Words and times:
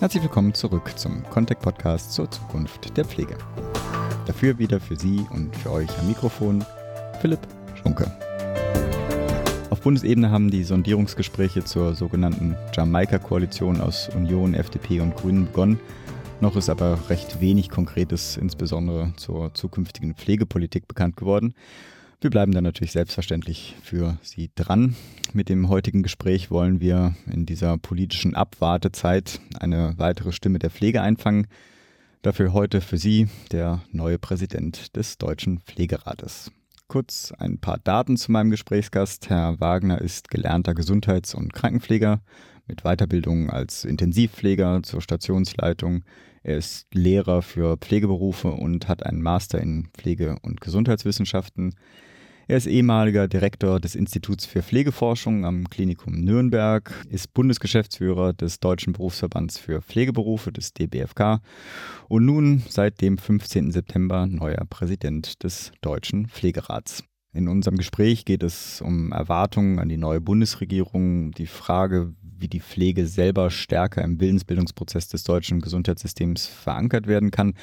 Herzlich 0.00 0.22
willkommen 0.22 0.54
zurück 0.54 0.92
zum 0.96 1.24
Contact 1.24 1.60
Podcast 1.60 2.12
zur 2.12 2.30
Zukunft 2.30 2.96
der 2.96 3.04
Pflege. 3.04 3.36
Dafür 4.26 4.56
wieder 4.56 4.78
für 4.78 4.94
Sie 4.94 5.26
und 5.30 5.56
für 5.56 5.72
euch 5.72 5.88
am 5.98 6.06
Mikrofon 6.06 6.64
Philipp 7.20 7.40
Schunke. 7.74 8.08
Auf 9.70 9.80
Bundesebene 9.80 10.30
haben 10.30 10.52
die 10.52 10.62
Sondierungsgespräche 10.62 11.64
zur 11.64 11.96
sogenannten 11.96 12.54
Jamaika-Koalition 12.72 13.80
aus 13.80 14.08
Union, 14.14 14.54
FDP 14.54 15.00
und 15.00 15.16
Grünen 15.16 15.46
begonnen. 15.46 15.80
Noch 16.40 16.54
ist 16.54 16.70
aber 16.70 17.10
recht 17.10 17.40
wenig 17.40 17.68
Konkretes, 17.68 18.36
insbesondere 18.36 19.12
zur 19.16 19.52
zukünftigen 19.54 20.14
Pflegepolitik, 20.14 20.86
bekannt 20.86 21.16
geworden. 21.16 21.54
Wir 22.20 22.30
bleiben 22.30 22.50
dann 22.50 22.64
natürlich 22.64 22.90
selbstverständlich 22.90 23.76
für 23.80 24.18
Sie 24.22 24.50
dran. 24.56 24.96
Mit 25.34 25.48
dem 25.48 25.68
heutigen 25.68 26.02
Gespräch 26.02 26.50
wollen 26.50 26.80
wir 26.80 27.14
in 27.30 27.46
dieser 27.46 27.78
politischen 27.78 28.34
Abwartezeit 28.34 29.40
eine 29.60 29.94
weitere 29.98 30.32
Stimme 30.32 30.58
der 30.58 30.70
Pflege 30.70 31.00
einfangen. 31.00 31.46
Dafür 32.22 32.52
heute 32.52 32.80
für 32.80 32.98
Sie 32.98 33.28
der 33.52 33.84
neue 33.92 34.18
Präsident 34.18 34.96
des 34.96 35.18
Deutschen 35.18 35.60
Pflegerates. 35.60 36.50
Kurz 36.88 37.32
ein 37.38 37.58
paar 37.58 37.78
Daten 37.78 38.16
zu 38.16 38.32
meinem 38.32 38.50
Gesprächsgast. 38.50 39.30
Herr 39.30 39.60
Wagner 39.60 40.00
ist 40.00 40.28
gelernter 40.28 40.74
Gesundheits- 40.74 41.36
und 41.36 41.52
Krankenpfleger 41.52 42.20
mit 42.66 42.82
Weiterbildung 42.82 43.48
als 43.48 43.84
Intensivpfleger 43.84 44.82
zur 44.82 45.02
Stationsleitung. 45.02 46.02
Er 46.42 46.56
ist 46.56 46.92
Lehrer 46.92 47.42
für 47.42 47.76
Pflegeberufe 47.76 48.50
und 48.50 48.88
hat 48.88 49.06
einen 49.06 49.22
Master 49.22 49.60
in 49.60 49.90
Pflege- 49.92 50.36
und 50.42 50.60
Gesundheitswissenschaften. 50.60 51.76
Er 52.50 52.56
ist 52.56 52.66
ehemaliger 52.66 53.28
Direktor 53.28 53.78
des 53.78 53.94
Instituts 53.94 54.46
für 54.46 54.62
Pflegeforschung 54.62 55.44
am 55.44 55.68
Klinikum 55.68 56.14
Nürnberg, 56.14 56.90
ist 57.10 57.34
Bundesgeschäftsführer 57.34 58.32
des 58.32 58.58
Deutschen 58.58 58.94
Berufsverbands 58.94 59.58
für 59.58 59.82
Pflegeberufe 59.82 60.50
des 60.50 60.72
DBFK 60.72 61.42
und 62.08 62.24
nun 62.24 62.62
seit 62.66 63.02
dem 63.02 63.18
15. 63.18 63.70
September 63.70 64.26
neuer 64.26 64.64
Präsident 64.64 65.44
des 65.44 65.72
Deutschen 65.82 66.26
Pflegerats. 66.26 67.04
In 67.34 67.48
unserem 67.48 67.76
Gespräch 67.76 68.24
geht 68.24 68.42
es 68.42 68.80
um 68.80 69.12
Erwartungen 69.12 69.78
an 69.78 69.90
die 69.90 69.98
neue 69.98 70.22
Bundesregierung, 70.22 71.32
die 71.32 71.46
Frage, 71.46 72.14
wie 72.38 72.48
die 72.48 72.60
Pflege 72.60 73.06
selber 73.06 73.50
stärker 73.50 74.02
im 74.02 74.20
Willensbildungsprozess 74.20 75.08
des 75.08 75.24
deutschen 75.24 75.60
Gesundheitssystems 75.60 76.46
verankert 76.46 77.06
werden 77.06 77.30
kann, 77.30 77.54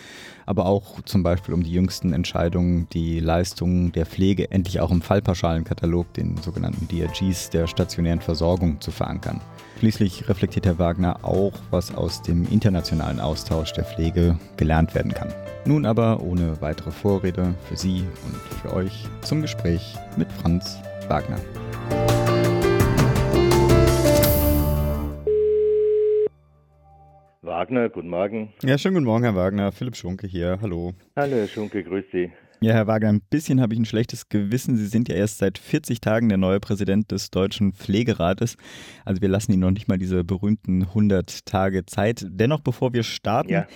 aber 0.45 0.65
auch 0.65 1.01
zum 1.01 1.23
Beispiel 1.23 1.53
um 1.53 1.63
die 1.63 1.71
jüngsten 1.71 2.13
Entscheidungen, 2.13 2.87
die 2.93 3.19
Leistungen 3.19 3.91
der 3.91 4.05
Pflege 4.05 4.51
endlich 4.51 4.79
auch 4.79 4.91
im 4.91 5.01
Fallpauschalenkatalog, 5.01 6.13
den 6.13 6.37
sogenannten 6.37 6.87
DRGs 6.87 7.49
der 7.49 7.67
stationären 7.67 8.21
Versorgung, 8.21 8.81
zu 8.81 8.91
verankern. 8.91 9.41
Schließlich 9.79 10.29
reflektiert 10.29 10.65
Herr 10.65 10.79
Wagner 10.79 11.23
auch, 11.23 11.53
was 11.69 11.93
aus 11.93 12.21
dem 12.21 12.47
internationalen 12.49 13.19
Austausch 13.19 13.73
der 13.73 13.83
Pflege 13.83 14.37
gelernt 14.57 14.95
werden 14.95 15.13
kann. 15.13 15.33
Nun 15.65 15.85
aber 15.85 16.21
ohne 16.21 16.61
weitere 16.61 16.91
Vorrede 16.91 17.55
für 17.67 17.75
Sie 17.75 18.03
und 18.25 18.35
für 18.61 18.73
euch 18.73 19.07
zum 19.21 19.41
Gespräch 19.41 19.95
mit 20.15 20.31
Franz 20.31 20.77
Wagner. 21.07 21.39
Wagner, 27.55 27.87
guten 27.87 28.09
Morgen. 28.09 28.51
Ja, 28.63 28.77
schönen 28.77 28.95
guten 28.95 29.05
Morgen, 29.05 29.23
Herr 29.23 29.33
Wagner. 29.33 29.71
Philipp 29.71 29.95
Schunke 29.95 30.27
hier. 30.27 30.59
Hallo. 30.61 30.91
Hallo, 31.15 31.37
Herr 31.37 31.47
Schunke, 31.47 31.85
grüß 31.85 32.03
Sie. 32.11 32.29
Ja, 32.59 32.73
Herr 32.73 32.85
Wagner, 32.85 33.07
ein 33.07 33.21
bisschen 33.29 33.61
habe 33.61 33.73
ich 33.73 33.79
ein 33.79 33.85
schlechtes 33.85 34.27
Gewissen. 34.27 34.75
Sie 34.75 34.87
sind 34.87 35.07
ja 35.07 35.15
erst 35.15 35.37
seit 35.37 35.57
40 35.57 36.01
Tagen 36.01 36.27
der 36.27 36.37
neue 36.37 36.59
Präsident 36.59 37.13
des 37.13 37.31
Deutschen 37.31 37.71
Pflegerates. 37.71 38.57
Also 39.05 39.21
wir 39.21 39.29
lassen 39.29 39.53
Ihnen 39.53 39.61
noch 39.61 39.71
nicht 39.71 39.87
mal 39.87 39.97
diese 39.97 40.25
berühmten 40.25 40.83
100 40.83 41.45
Tage 41.45 41.85
Zeit. 41.85 42.25
Dennoch, 42.27 42.59
bevor 42.59 42.91
wir 42.91 43.03
starten, 43.03 43.53
ja. 43.53 43.67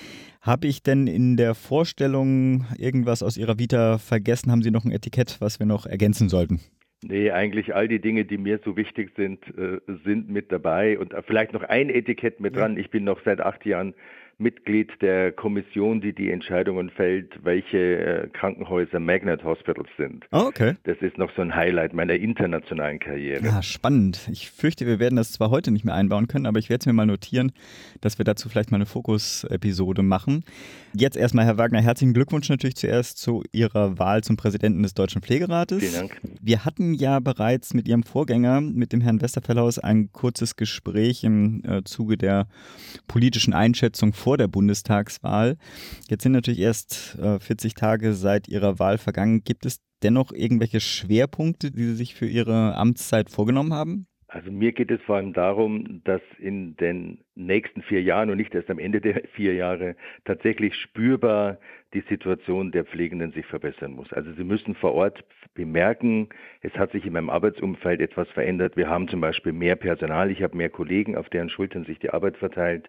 habe 0.42 0.68
ich 0.68 0.84
denn 0.84 1.08
in 1.08 1.38
der 1.38 1.56
Vorstellung 1.56 2.66
irgendwas 2.78 3.24
aus 3.24 3.38
Ihrer 3.38 3.60
Vita 3.60 3.98
vergessen? 3.98 4.52
Haben 4.52 4.62
Sie 4.62 4.72
noch 4.72 4.84
ein 4.84 4.92
Etikett, 4.92 5.38
was 5.40 5.58
wir 5.60 5.66
noch 5.66 5.86
ergänzen 5.86 6.28
sollten? 6.28 6.60
Nee, 7.02 7.32
eigentlich 7.32 7.74
all 7.74 7.88
die 7.88 8.00
Dinge, 8.00 8.26
die 8.26 8.38
mir 8.38 8.60
so 8.64 8.76
wichtig 8.76 9.12
sind, 9.16 9.46
äh, 9.58 9.80
sind 10.04 10.30
mit 10.30 10.52
dabei. 10.52 11.00
Und 11.00 11.14
vielleicht 11.26 11.54
noch 11.54 11.64
ein 11.64 11.90
Etikett 11.90 12.42
mit 12.42 12.58
dran. 12.58 12.78
Ich 12.78 12.90
bin 12.90 13.06
noch 13.06 13.22
seit 13.24 13.40
acht 13.40 13.66
Jahren 13.66 13.94
Mitglied 14.40 14.90
der 15.02 15.34
Kommission, 15.34 16.00
die 16.00 16.14
die 16.14 16.32
Entscheidungen 16.32 16.90
fällt, 16.90 17.44
welche 17.44 17.78
äh, 17.78 18.28
Krankenhäuser 18.30 19.00
Magnet 19.02 19.44
Hospitals 19.44 19.90
sind. 19.98 20.26
Oh, 20.32 20.46
okay. 20.48 20.76
Das 20.86 20.98
ist 21.02 21.18
noch 21.18 21.30
so 21.36 21.42
ein 21.42 21.54
Highlight 21.54 21.94
meiner 21.94 22.14
internationalen 22.14 23.00
Karriere. 23.00 23.44
Ja, 23.46 23.62
spannend. 23.62 24.30
Ich 24.32 24.50
fürchte, 24.50 24.88
wir 24.88 25.00
werden 25.00 25.18
das 25.18 25.34
zwar 25.34 25.50
heute 25.50 25.72
nicht 25.72 25.84
mehr 25.84 25.94
einbauen 25.94 26.28
können, 26.28 26.46
aber 26.46 26.58
ich 26.58 26.70
werde 26.70 26.84
es 26.84 26.86
mir 26.86 26.94
mal 26.94 27.06
notieren, 27.06 27.52
dass 28.00 28.18
wir 28.18 28.24
dazu 28.24 28.48
vielleicht 28.48 28.72
mal 28.72 28.78
eine 28.78 28.86
Fokus-Episode 28.86 30.04
machen. 30.04 30.46
Jetzt 30.94 31.18
erstmal, 31.18 31.46
Herr 31.46 31.58
Wagner, 31.58 31.82
herzlichen 31.82 32.14
Glückwunsch 32.14 32.48
natürlich 32.48 32.78
zuerst 32.78 33.18
zu 33.18 33.44
Ihrer 33.52 34.00
Wahl 34.00 34.24
zum 34.24 34.38
Präsidenten 34.38 34.84
des 34.84 34.94
Deutschen 34.94 35.22
Pflegerates. 35.22 35.80
Vielen 35.80 36.08
Dank. 36.08 36.22
Wir 36.42 36.64
hatten 36.64 36.94
ja 36.94 37.20
bereits 37.20 37.74
mit 37.74 37.90
Ihrem 37.90 38.04
Vorgänger, 38.04 38.62
mit 38.62 38.94
dem 38.94 39.02
Herrn 39.02 39.22
Westerfellhaus, 39.22 39.80
ein 39.80 40.14
kurzes 40.14 40.56
Gespräch 40.56 41.26
im 41.26 41.62
äh, 41.66 41.84
Zuge 41.84 42.18
der 42.18 42.48
politischen 43.08 43.54
Einschätzung 43.54 44.14
vor 44.14 44.29
vor 44.30 44.38
der 44.38 44.48
Bundestagswahl. 44.48 45.58
Jetzt 46.08 46.22
sind 46.22 46.34
natürlich 46.34 46.60
erst 46.60 47.18
äh, 47.20 47.40
40 47.40 47.74
Tage 47.74 48.14
seit 48.14 48.48
Ihrer 48.48 48.78
Wahl 48.78 49.00
vergangen. 49.00 49.44
Gibt 49.44 49.66
es 49.66 49.80
dennoch 50.04 50.32
irgendwelche 50.32 50.82
Schwerpunkte, 50.82 51.72
die 51.72 51.86
Sie 51.86 51.96
sich 51.96 52.14
für 52.14 52.28
Ihre 52.28 52.76
Amtszeit 52.76 53.32
vorgenommen 53.32 53.74
haben? 53.74 54.06
Also 54.28 54.52
mir 54.52 54.72
geht 54.72 54.92
es 54.92 55.02
vor 55.02 55.16
allem 55.16 55.34
darum, 55.34 56.04
dass 56.04 56.22
in 56.38 56.76
den 56.76 57.24
nächsten 57.34 57.82
vier 57.82 58.04
Jahren 58.04 58.30
und 58.30 58.38
nicht 58.38 58.54
erst 58.54 58.70
am 58.70 58.78
Ende 58.78 59.02
der 59.02 59.24
vier 59.34 59.56
Jahre 59.56 59.96
tatsächlich 60.26 60.76
spürbar 60.76 61.58
die 61.96 62.04
Situation 62.08 62.72
der 62.72 62.86
Pflegenden 62.86 63.32
sich 63.32 63.48
verbessern 63.48 63.94
muss. 63.94 64.14
Also 64.14 64.32
sie 64.34 64.44
müssen 64.44 64.76
vor 64.76 64.94
Ort 64.94 65.24
bemerken, 65.56 66.30
es 66.62 66.74
hat 66.74 66.92
sich 66.92 67.04
in 67.04 67.14
meinem 67.14 67.32
Arbeitsumfeld 67.32 68.00
etwas 68.00 68.30
verändert. 68.30 68.78
Wir 68.78 68.90
haben 68.90 69.08
zum 69.08 69.22
Beispiel 69.22 69.54
mehr 69.54 69.76
Personal, 69.76 70.30
ich 70.30 70.44
habe 70.44 70.56
mehr 70.56 70.70
Kollegen, 70.70 71.18
auf 71.18 71.30
deren 71.30 71.50
Schultern 71.50 71.86
sich 71.86 71.98
die 71.98 72.12
Arbeit 72.12 72.38
verteilt. 72.38 72.88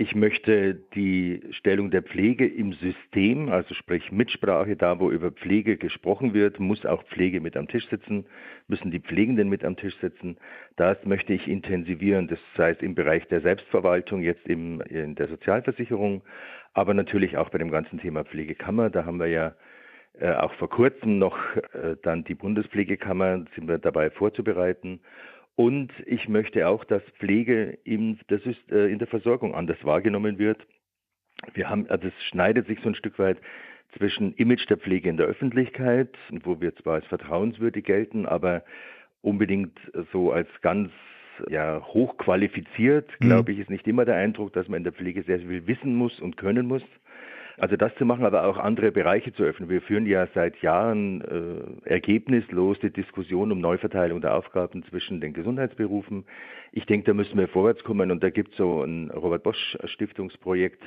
Ich 0.00 0.14
möchte 0.14 0.76
die 0.94 1.40
Stellung 1.50 1.90
der 1.90 2.04
Pflege 2.04 2.46
im 2.46 2.72
System, 2.74 3.48
also 3.48 3.74
sprich 3.74 4.12
Mitsprache, 4.12 4.76
da 4.76 5.00
wo 5.00 5.10
über 5.10 5.32
Pflege 5.32 5.76
gesprochen 5.76 6.34
wird, 6.34 6.60
muss 6.60 6.86
auch 6.86 7.02
Pflege 7.02 7.40
mit 7.40 7.56
am 7.56 7.66
Tisch 7.66 7.88
sitzen, 7.88 8.24
müssen 8.68 8.92
die 8.92 9.00
Pflegenden 9.00 9.48
mit 9.48 9.64
am 9.64 9.76
Tisch 9.76 9.96
sitzen. 10.00 10.36
Das 10.76 11.04
möchte 11.04 11.32
ich 11.32 11.48
intensivieren, 11.48 12.28
das 12.28 12.38
heißt 12.56 12.80
im 12.80 12.94
Bereich 12.94 13.26
der 13.26 13.40
Selbstverwaltung, 13.40 14.22
jetzt 14.22 14.46
im, 14.46 14.80
in 14.82 15.16
der 15.16 15.26
Sozialversicherung, 15.26 16.22
aber 16.74 16.94
natürlich 16.94 17.36
auch 17.36 17.50
bei 17.50 17.58
dem 17.58 17.72
ganzen 17.72 17.98
Thema 17.98 18.24
Pflegekammer. 18.24 18.90
Da 18.90 19.04
haben 19.04 19.18
wir 19.18 19.26
ja 19.26 19.56
äh, 20.20 20.30
auch 20.30 20.52
vor 20.54 20.70
kurzem 20.70 21.18
noch 21.18 21.36
äh, 21.56 21.96
dann 22.04 22.22
die 22.22 22.36
Bundespflegekammer, 22.36 23.46
sind 23.56 23.66
wir 23.66 23.78
dabei 23.78 24.10
vorzubereiten. 24.10 25.00
Und 25.58 25.90
ich 26.06 26.28
möchte 26.28 26.68
auch, 26.68 26.84
dass 26.84 27.02
Pflege 27.18 27.76
in, 27.82 28.20
das 28.28 28.40
ist, 28.42 28.70
äh, 28.70 28.86
in 28.86 29.00
der 29.00 29.08
Versorgung 29.08 29.56
anders 29.56 29.78
wahrgenommen 29.82 30.38
wird. 30.38 30.64
Wir 31.52 31.68
haben, 31.68 31.90
also 31.90 32.06
es 32.06 32.24
schneidet 32.28 32.68
sich 32.68 32.78
so 32.80 32.90
ein 32.90 32.94
Stück 32.94 33.18
weit 33.18 33.38
zwischen 33.96 34.34
Image 34.34 34.70
der 34.70 34.76
Pflege 34.76 35.08
in 35.08 35.16
der 35.16 35.26
Öffentlichkeit, 35.26 36.16
wo 36.44 36.60
wir 36.60 36.76
zwar 36.76 36.94
als 36.94 37.06
vertrauenswürdig 37.06 37.84
gelten, 37.84 38.24
aber 38.24 38.62
unbedingt 39.20 39.76
so 40.12 40.30
als 40.30 40.48
ganz 40.60 40.92
ja, 41.48 41.84
hochqualifiziert, 41.84 43.10
mhm. 43.18 43.26
glaube 43.26 43.50
ich, 43.50 43.58
ist 43.58 43.70
nicht 43.70 43.88
immer 43.88 44.04
der 44.04 44.14
Eindruck, 44.14 44.52
dass 44.52 44.68
man 44.68 44.78
in 44.78 44.84
der 44.84 44.92
Pflege 44.92 45.24
sehr 45.24 45.40
viel 45.40 45.66
wissen 45.66 45.96
muss 45.96 46.20
und 46.20 46.36
können 46.36 46.68
muss. 46.68 46.84
Also 47.58 47.76
das 47.76 47.94
zu 47.96 48.04
machen, 48.04 48.24
aber 48.24 48.44
auch 48.44 48.56
andere 48.56 48.92
Bereiche 48.92 49.32
zu 49.32 49.42
öffnen. 49.42 49.68
Wir 49.68 49.82
führen 49.82 50.06
ja 50.06 50.28
seit 50.34 50.60
Jahren 50.62 51.80
äh, 51.84 51.88
ergebnislos 51.88 52.78
die 52.80 52.90
Diskussion 52.90 53.50
um 53.50 53.60
Neuverteilung 53.60 54.20
der 54.20 54.34
Aufgaben 54.34 54.84
zwischen 54.84 55.20
den 55.20 55.32
Gesundheitsberufen. 55.32 56.24
Ich 56.72 56.86
denke, 56.86 57.06
da 57.06 57.14
müssen 57.14 57.36
wir 57.36 57.48
vorwärts 57.48 57.82
kommen 57.82 58.10
und 58.10 58.22
da 58.22 58.30
gibt 58.30 58.52
es 58.52 58.56
so 58.58 58.82
ein 58.82 59.10
Robert 59.10 59.42
Bosch 59.42 59.76
Stiftungsprojekt 59.84 60.82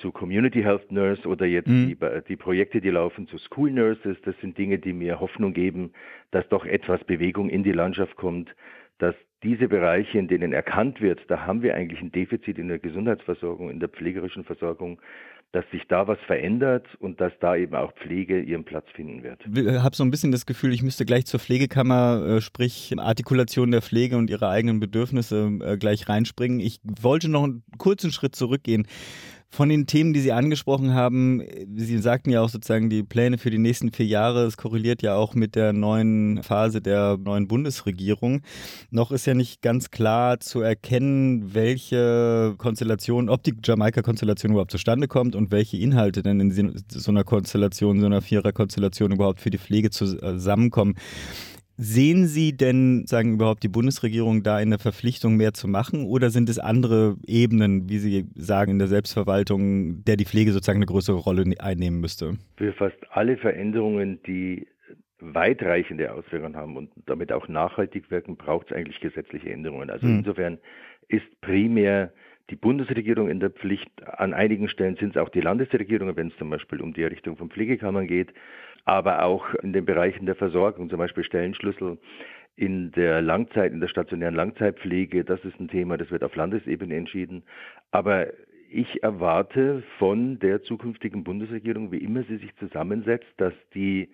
zu 0.00 0.10
Community 0.10 0.62
Health 0.62 0.90
Nurse 0.90 1.28
oder 1.28 1.46
jetzt 1.46 1.68
mhm. 1.68 1.86
die, 1.88 1.96
die 2.28 2.36
Projekte, 2.36 2.80
die 2.80 2.90
laufen 2.90 3.28
zu 3.28 3.38
School 3.38 3.70
Nurses. 3.70 4.16
Das 4.24 4.34
sind 4.40 4.58
Dinge, 4.58 4.78
die 4.78 4.92
mir 4.92 5.20
Hoffnung 5.20 5.52
geben, 5.52 5.92
dass 6.30 6.48
doch 6.48 6.64
etwas 6.64 7.04
Bewegung 7.04 7.48
in 7.48 7.62
die 7.62 7.72
Landschaft 7.72 8.16
kommt, 8.16 8.54
dass 8.98 9.14
diese 9.42 9.68
Bereiche, 9.68 10.18
in 10.18 10.28
denen 10.28 10.52
erkannt 10.52 11.00
wird, 11.00 11.20
da 11.28 11.46
haben 11.46 11.62
wir 11.62 11.74
eigentlich 11.74 12.00
ein 12.00 12.12
Defizit 12.12 12.58
in 12.58 12.68
der 12.68 12.78
Gesundheitsversorgung, 12.78 13.70
in 13.70 13.80
der 13.80 13.88
pflegerischen 13.88 14.44
Versorgung, 14.44 15.00
dass 15.52 15.64
sich 15.70 15.82
da 15.88 16.06
was 16.08 16.18
verändert 16.26 16.86
und 16.98 17.20
dass 17.20 17.32
da 17.40 17.54
eben 17.54 17.74
auch 17.74 17.92
Pflege 17.96 18.40
ihren 18.40 18.64
Platz 18.64 18.86
finden 18.94 19.22
wird. 19.22 19.40
Ich 19.46 19.82
habe 19.82 19.94
so 19.94 20.02
ein 20.02 20.10
bisschen 20.10 20.32
das 20.32 20.46
Gefühl, 20.46 20.72
ich 20.72 20.82
müsste 20.82 21.04
gleich 21.04 21.26
zur 21.26 21.40
Pflegekammer, 21.40 22.24
äh, 22.26 22.40
sprich 22.40 22.94
Artikulation 22.98 23.70
der 23.70 23.82
Pflege 23.82 24.16
und 24.16 24.30
ihre 24.30 24.48
eigenen 24.48 24.80
Bedürfnisse 24.80 25.58
äh, 25.62 25.76
gleich 25.76 26.08
reinspringen. 26.08 26.58
Ich 26.58 26.80
wollte 27.00 27.30
noch 27.30 27.44
einen 27.44 27.62
kurzen 27.76 28.12
Schritt 28.12 28.34
zurückgehen. 28.34 28.86
Von 29.54 29.68
den 29.68 29.86
Themen, 29.86 30.14
die 30.14 30.20
Sie 30.20 30.32
angesprochen 30.32 30.94
haben, 30.94 31.42
Sie 31.76 31.98
sagten 31.98 32.30
ja 32.30 32.40
auch 32.40 32.48
sozusagen 32.48 32.88
die 32.88 33.02
Pläne 33.02 33.36
für 33.36 33.50
die 33.50 33.58
nächsten 33.58 33.92
vier 33.92 34.06
Jahre, 34.06 34.46
es 34.46 34.56
korreliert 34.56 35.02
ja 35.02 35.14
auch 35.14 35.34
mit 35.34 35.56
der 35.56 35.74
neuen 35.74 36.42
Phase 36.42 36.80
der 36.80 37.18
neuen 37.22 37.48
Bundesregierung. 37.48 38.40
Noch 38.90 39.12
ist 39.12 39.26
ja 39.26 39.34
nicht 39.34 39.60
ganz 39.60 39.90
klar 39.90 40.40
zu 40.40 40.62
erkennen, 40.62 41.52
welche 41.52 42.54
Konstellation, 42.56 43.28
ob 43.28 43.42
die 43.42 43.52
Jamaika-Konstellation 43.62 44.52
überhaupt 44.52 44.70
zustande 44.70 45.06
kommt 45.06 45.36
und 45.36 45.50
welche 45.50 45.76
Inhalte 45.76 46.22
denn 46.22 46.40
in 46.40 46.82
so 46.88 47.10
einer 47.10 47.24
Konstellation, 47.24 48.00
so 48.00 48.06
einer 48.06 48.22
Vierer-Konstellation 48.22 49.12
überhaupt 49.12 49.42
für 49.42 49.50
die 49.50 49.58
Pflege 49.58 49.90
zusammenkommen. 49.90 50.94
Sehen 51.84 52.26
Sie 52.26 52.56
denn, 52.56 53.06
sagen 53.06 53.34
überhaupt 53.34 53.64
die 53.64 53.68
Bundesregierung 53.68 54.44
da 54.44 54.60
in 54.60 54.70
der 54.70 54.78
Verpflichtung 54.78 55.36
mehr 55.36 55.52
zu 55.52 55.66
machen 55.66 56.06
oder 56.06 56.30
sind 56.30 56.48
es 56.48 56.60
andere 56.60 57.16
Ebenen, 57.26 57.88
wie 57.88 57.98
Sie 57.98 58.26
sagen, 58.36 58.70
in 58.70 58.78
der 58.78 58.86
Selbstverwaltung, 58.86 60.04
der 60.04 60.16
die 60.16 60.24
Pflege 60.24 60.52
sozusagen 60.52 60.78
eine 60.78 60.86
größere 60.86 61.16
Rolle 61.16 61.42
einnehmen 61.58 62.00
müsste? 62.00 62.38
Für 62.56 62.72
fast 62.72 62.98
alle 63.10 63.36
Veränderungen, 63.36 64.20
die 64.28 64.68
weitreichende 65.18 66.12
Auswirkungen 66.12 66.54
haben 66.54 66.76
und 66.76 66.90
damit 67.06 67.32
auch 67.32 67.48
nachhaltig 67.48 68.12
wirken, 68.12 68.36
braucht 68.36 68.70
es 68.70 68.76
eigentlich 68.76 69.00
gesetzliche 69.00 69.50
Änderungen. 69.50 69.90
Also 69.90 70.06
hm. 70.06 70.18
insofern 70.18 70.58
ist 71.08 71.26
primär 71.40 72.12
die 72.50 72.56
Bundesregierung 72.56 73.28
in 73.28 73.40
der 73.40 73.50
Pflicht. 73.50 73.90
An 74.06 74.34
einigen 74.34 74.68
Stellen 74.68 74.94
sind 74.96 75.16
es 75.16 75.20
auch 75.20 75.30
die 75.30 75.40
Landesregierungen, 75.40 76.14
wenn 76.14 76.28
es 76.28 76.36
zum 76.36 76.48
Beispiel 76.48 76.80
um 76.80 76.92
die 76.92 77.02
Errichtung 77.02 77.36
von 77.36 77.50
Pflegekammern 77.50 78.06
geht 78.06 78.32
aber 78.84 79.24
auch 79.24 79.54
in 79.54 79.72
den 79.72 79.84
Bereichen 79.84 80.26
der 80.26 80.34
Versorgung, 80.34 80.90
zum 80.90 80.98
Beispiel 80.98 81.24
Stellenschlüssel 81.24 81.98
in 82.56 82.90
der 82.92 83.22
Langzeit, 83.22 83.72
in 83.72 83.80
der 83.80 83.88
stationären 83.88 84.34
Langzeitpflege, 84.34 85.24
das 85.24 85.42
ist 85.44 85.58
ein 85.58 85.68
Thema, 85.68 85.96
das 85.96 86.10
wird 86.10 86.24
auf 86.24 86.36
Landesebene 86.36 86.94
entschieden. 86.94 87.44
Aber 87.90 88.26
ich 88.70 89.02
erwarte 89.02 89.82
von 89.98 90.38
der 90.38 90.62
zukünftigen 90.62 91.24
Bundesregierung, 91.24 91.92
wie 91.92 91.98
immer 91.98 92.24
sie 92.24 92.36
sich 92.36 92.54
zusammensetzt, 92.56 93.32
dass 93.36 93.54
die 93.74 94.10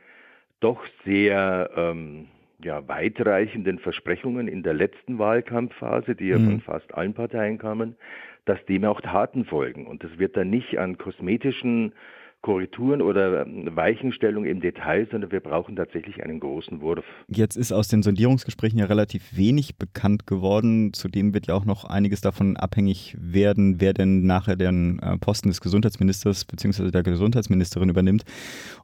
doch 0.60 0.84
sehr 1.04 1.70
ähm, 1.76 2.26
ja, 2.62 2.86
weitreichenden 2.88 3.78
Versprechungen 3.78 4.48
in 4.48 4.62
der 4.62 4.74
letzten 4.74 5.18
Wahlkampfphase, 5.18 6.14
die 6.14 6.28
ja 6.28 6.38
mhm. 6.38 6.44
von 6.44 6.60
fast 6.60 6.94
allen 6.94 7.14
Parteien 7.14 7.58
kamen, 7.58 7.96
dass 8.44 8.64
dem 8.66 8.84
auch 8.84 9.00
Taten 9.00 9.44
folgen. 9.44 9.86
Und 9.86 10.02
das 10.02 10.18
wird 10.18 10.36
dann 10.36 10.50
nicht 10.50 10.78
an 10.78 10.98
kosmetischen 10.98 11.92
Korrekturen 12.40 13.02
oder 13.02 13.44
ähm, 13.46 13.74
Weichenstellung 13.74 14.44
im 14.44 14.60
Detail, 14.60 15.08
sondern 15.10 15.32
wir 15.32 15.40
brauchen 15.40 15.74
tatsächlich 15.74 16.22
einen 16.22 16.38
großen 16.38 16.80
Wurf. 16.80 17.04
Jetzt 17.26 17.56
ist 17.56 17.72
aus 17.72 17.88
den 17.88 18.02
Sondierungsgesprächen 18.02 18.78
ja 18.78 18.86
relativ 18.86 19.36
wenig 19.36 19.76
bekannt 19.76 20.26
geworden. 20.26 20.92
Zudem 20.92 21.34
wird 21.34 21.48
ja 21.48 21.54
auch 21.54 21.64
noch 21.64 21.84
einiges 21.84 22.20
davon 22.20 22.56
abhängig 22.56 23.16
werden, 23.18 23.80
wer 23.80 23.92
denn 23.92 24.24
nachher 24.24 24.54
den 24.56 25.00
äh, 25.00 25.18
Posten 25.18 25.48
des 25.48 25.60
Gesundheitsministers 25.60 26.44
bzw. 26.44 26.92
der 26.92 27.02
Gesundheitsministerin 27.02 27.88
übernimmt, 27.88 28.24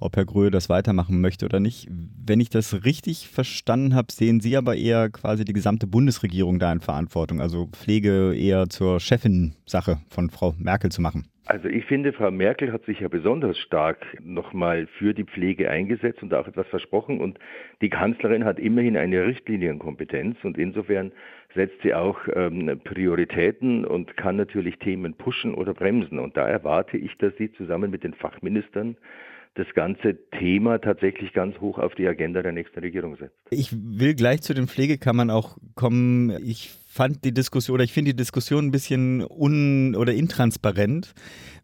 ob 0.00 0.16
Herr 0.16 0.24
Gröhe 0.24 0.50
das 0.50 0.68
weitermachen 0.68 1.20
möchte 1.20 1.44
oder 1.44 1.60
nicht. 1.60 1.88
Wenn 1.90 2.40
ich 2.40 2.50
das 2.50 2.84
richtig 2.84 3.28
verstanden 3.28 3.94
habe, 3.94 4.12
sehen 4.12 4.40
Sie 4.40 4.56
aber 4.56 4.74
eher 4.74 5.10
quasi 5.10 5.44
die 5.44 5.52
gesamte 5.52 5.86
Bundesregierung 5.86 6.58
da 6.58 6.72
in 6.72 6.80
Verantwortung, 6.80 7.40
also 7.40 7.68
Pflege 7.72 8.34
eher 8.34 8.68
zur 8.68 8.98
Chefin-Sache 8.98 9.98
von 10.08 10.30
Frau 10.30 10.54
Merkel 10.58 10.90
zu 10.90 11.00
machen. 11.00 11.28
Also 11.46 11.68
ich 11.68 11.84
finde, 11.84 12.14
Frau 12.14 12.30
Merkel 12.30 12.72
hat 12.72 12.86
sich 12.86 13.00
ja 13.00 13.08
besonders 13.08 13.58
stark 13.58 14.06
nochmal 14.22 14.86
für 14.98 15.12
die 15.12 15.24
Pflege 15.24 15.70
eingesetzt 15.70 16.22
und 16.22 16.32
auch 16.32 16.48
etwas 16.48 16.66
versprochen. 16.68 17.20
Und 17.20 17.38
die 17.82 17.90
Kanzlerin 17.90 18.44
hat 18.44 18.58
immerhin 18.58 18.96
eine 18.96 19.26
Richtlinienkompetenz 19.26 20.38
und 20.42 20.56
insofern 20.56 21.12
setzt 21.54 21.82
sie 21.82 21.92
auch 21.92 22.18
ähm, 22.34 22.80
Prioritäten 22.82 23.84
und 23.84 24.16
kann 24.16 24.36
natürlich 24.36 24.78
Themen 24.78 25.14
pushen 25.14 25.54
oder 25.54 25.74
bremsen. 25.74 26.18
Und 26.18 26.36
da 26.36 26.48
erwarte 26.48 26.96
ich, 26.96 27.16
dass 27.18 27.36
sie 27.36 27.52
zusammen 27.52 27.90
mit 27.90 28.04
den 28.04 28.14
Fachministern 28.14 28.96
das 29.54 29.66
ganze 29.74 30.16
Thema 30.30 30.80
tatsächlich 30.80 31.32
ganz 31.32 31.60
hoch 31.60 31.78
auf 31.78 31.94
die 31.94 32.08
Agenda 32.08 32.42
der 32.42 32.52
nächsten 32.52 32.80
Regierung 32.80 33.16
setzt. 33.16 33.36
Ich 33.50 33.70
will 33.72 34.14
gleich 34.14 34.42
zu 34.42 34.52
den 34.52 34.66
Pflegekammern 34.66 35.30
auch 35.30 35.58
kommen. 35.74 36.30
Ich 36.44 36.74
fand 36.94 37.24
die 37.24 37.34
Diskussion 37.34 37.74
oder 37.74 37.82
ich 37.82 37.92
finde 37.92 38.12
die 38.12 38.16
Diskussion 38.16 38.66
ein 38.66 38.70
bisschen 38.70 39.26
un- 39.28 39.96
oder 39.96 40.14
intransparent. 40.14 41.12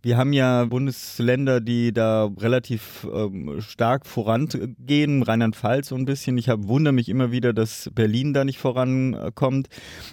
Wir 0.03 0.17
haben 0.17 0.33
ja 0.33 0.65
Bundesländer, 0.65 1.61
die 1.61 1.93
da 1.93 2.31
relativ 2.41 3.07
ähm, 3.15 3.61
stark 3.61 4.07
vorangehen, 4.07 5.23
Rheinland-Pfalz 5.23 5.89
so 5.89 5.95
ein 5.95 6.07
bisschen. 6.07 6.39
Ich 6.39 6.49
hab, 6.49 6.67
wundere 6.67 6.95
mich 6.95 7.11
immer 7.11 7.33
wieder, 7.33 7.53
dass 7.53 7.91
Berlin 7.95 8.33
da 8.33 8.47
nicht 8.47 8.59
vorankommt. 8.59 9.69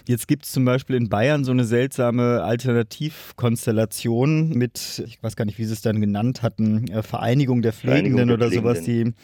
Jetzt 0.06 0.28
gibt 0.28 0.44
es 0.44 0.52
zum 0.52 0.66
Beispiel 0.66 0.94
in 0.94 1.08
Bayern 1.08 1.42
so 1.42 1.52
eine 1.52 1.64
seltsame 1.64 2.44
Alternativkonstellation 2.44 4.50
mit, 4.50 5.02
ich 5.06 5.22
weiß 5.22 5.36
gar 5.36 5.46
nicht, 5.46 5.58
wie 5.58 5.64
sie 5.64 5.72
es 5.72 5.80
dann 5.80 6.02
genannt 6.02 6.42
hatten, 6.42 6.86
äh, 6.88 7.02
Vereinigung 7.02 7.62
der 7.62 7.72
Pflegenden 7.72 8.28
Vereinigung 8.28 8.34
oder 8.34 8.50
sowas, 8.50 8.82
die 8.82 9.14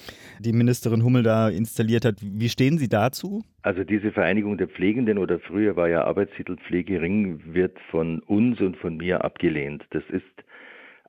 die 0.41 0.53
Ministerin 0.53 1.05
Hummel 1.05 1.23
da 1.23 1.51
installiert 1.51 2.07
hat. 2.07 2.17
Wie 2.21 2.49
stehen 2.49 2.79
Sie 2.79 2.89
dazu? 2.89 3.45
Also 3.65 3.83
diese 3.83 4.13
Vereinigung 4.13 4.59
der 4.59 4.69
Pflegenden 4.69 5.17
oder 5.17 5.39
früher 5.39 5.75
war 5.75 5.84
ja 5.89 6.05
Arbeitstitel 6.05 6.57
Pflegering 6.57 7.41
wird 7.55 7.79
von 7.91 8.21
uns 8.21 8.61
und 8.61 8.77
von 8.77 8.97
mir 8.97 9.25
abgelehnt. 9.25 9.85
Das 9.91 10.03
ist 10.11 10.45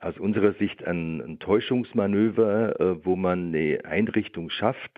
aus 0.00 0.18
unserer 0.18 0.52
Sicht 0.54 0.86
ein, 0.86 1.20
ein 1.20 1.38
Täuschungsmanöver, 1.38 2.80
äh, 2.80 3.04
wo 3.04 3.16
man 3.16 3.48
eine 3.48 3.84
Einrichtung 3.84 4.50
schafft, 4.50 4.92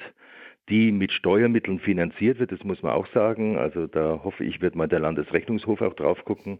die 0.68 0.92
mit 0.92 1.12
Steuermitteln 1.12 1.78
finanziert 1.80 2.38
wird, 2.38 2.52
das 2.52 2.62
muss 2.64 2.82
man 2.82 2.92
auch 2.92 3.06
sagen. 3.08 3.56
Also 3.56 3.86
da 3.86 4.20
hoffe 4.22 4.44
ich, 4.44 4.60
wird 4.60 4.74
mal 4.74 4.88
der 4.88 5.00
Landesrechnungshof 5.00 5.80
auch 5.80 5.94
drauf 5.94 6.24
gucken, 6.24 6.58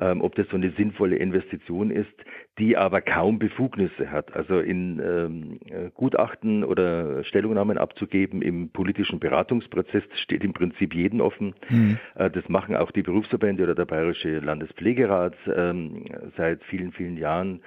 ähm, 0.00 0.20
ob 0.22 0.34
das 0.34 0.46
so 0.48 0.56
eine 0.56 0.70
sinnvolle 0.72 1.16
Investition 1.16 1.90
ist, 1.90 2.12
die 2.58 2.76
aber 2.76 3.00
kaum 3.00 3.38
Befugnisse 3.38 4.10
hat. 4.10 4.34
Also 4.34 4.60
in 4.60 5.00
ähm, 5.00 5.60
äh, 5.66 5.90
Gutachten 5.94 6.64
oder 6.64 7.24
Stellungnahmen 7.24 7.78
abzugeben 7.78 8.42
im 8.42 8.70
politischen 8.70 9.20
Beratungsprozess 9.20 10.04
steht 10.14 10.44
im 10.44 10.52
Prinzip 10.52 10.94
jeden 10.94 11.20
offen. 11.20 11.54
Mhm. 11.68 11.98
Äh, 12.14 12.30
das 12.30 12.48
machen 12.48 12.76
auch 12.76 12.90
die 12.90 13.02
Berufsverbände 13.02 13.62
oder 13.62 13.74
der 13.74 13.86
Bayerische 13.86 14.38
Landespflegerat 14.38 15.34
ähm, 15.54 16.04
seit 16.36 16.62
vielen, 16.64 16.92
vielen 16.92 17.16
Jahren. 17.16 17.62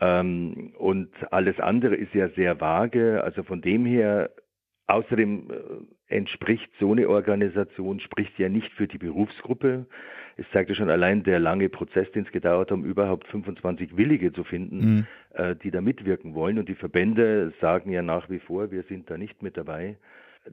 Ähm, 0.00 0.72
und 0.78 1.10
alles 1.30 1.58
andere 1.58 1.96
ist 1.96 2.14
ja 2.14 2.28
sehr 2.30 2.60
vage. 2.60 3.22
Also 3.24 3.42
von 3.42 3.62
dem 3.62 3.86
her 3.86 4.30
Außerdem 4.88 5.50
äh, 5.50 6.14
entspricht 6.14 6.70
so 6.78 6.92
eine 6.92 7.08
Organisation, 7.08 7.98
spricht 8.00 8.38
ja 8.38 8.48
nicht 8.48 8.72
für 8.74 8.86
die 8.86 8.98
Berufsgruppe. 8.98 9.86
Es 10.36 10.44
zeigte 10.52 10.74
schon 10.74 10.90
allein 10.90 11.22
der 11.22 11.38
lange 11.38 11.68
Prozess, 11.70 12.10
den 12.12 12.24
es 12.24 12.32
gedauert 12.32 12.70
hat, 12.70 12.76
um 12.76 12.84
überhaupt 12.84 13.26
25 13.28 13.96
Willige 13.96 14.32
zu 14.32 14.44
finden, 14.44 14.78
mhm. 14.78 15.06
äh, 15.34 15.56
die 15.56 15.70
da 15.70 15.80
mitwirken 15.80 16.34
wollen. 16.34 16.58
Und 16.58 16.68
die 16.68 16.74
Verbände 16.74 17.52
sagen 17.60 17.90
ja 17.90 18.02
nach 18.02 18.28
wie 18.28 18.38
vor, 18.38 18.70
wir 18.70 18.82
sind 18.82 19.10
da 19.10 19.16
nicht 19.16 19.42
mit 19.42 19.56
dabei. 19.56 19.96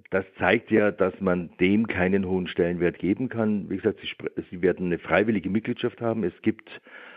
Das 0.10 0.26
zeigt 0.38 0.72
ja, 0.72 0.92
dass 0.92 1.20
man 1.20 1.50
dem 1.60 1.88
keinen 1.88 2.28
hohen 2.28 2.48
Stellenwert 2.48 3.00
geben 3.00 3.30
kann. 3.30 3.70
Wie 3.70 3.78
gesagt, 3.78 4.00
sie, 4.02 4.44
sie 4.50 4.62
werden 4.62 4.88
eine 4.88 5.00
freiwillige 5.00 5.50
Mitgliedschaft 5.50 6.02
haben. 6.02 6.24
Es 6.24 6.34
gibt 6.42 6.70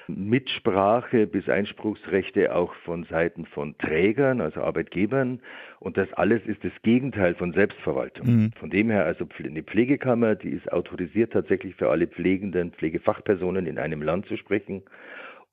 Mitsprache 0.09 1.27
bis 1.27 1.49
Einspruchsrechte 1.49 2.55
auch 2.55 2.75
von 2.85 3.05
Seiten 3.05 3.47
von 3.47 3.77
Trägern, 3.79 4.41
also 4.41 4.61
Arbeitgebern. 4.61 5.41
Und 5.81 5.97
das 5.97 6.13
alles 6.13 6.43
ist 6.47 6.63
das 6.65 6.73
Gegenteil 6.83 7.35
von 7.35 7.53
Selbstverwaltung. 7.53 8.27
Mhm. 8.27 8.53
Von 8.59 8.71
dem 8.71 8.91
her 8.91 9.05
also 9.05 9.27
eine 9.43 9.63
Pflegekammer, 9.63 10.35
die 10.35 10.51
ist 10.51 10.71
autorisiert 10.73 11.33
tatsächlich 11.33 11.75
für 11.75 11.91
alle 11.91 12.07
pflegenden 12.07 12.73
Pflegefachpersonen 12.73 13.67
in 13.67 13.79
einem 13.79 14.03
Land 14.03 14.27
zu 14.27 14.37
sprechen 14.37 14.83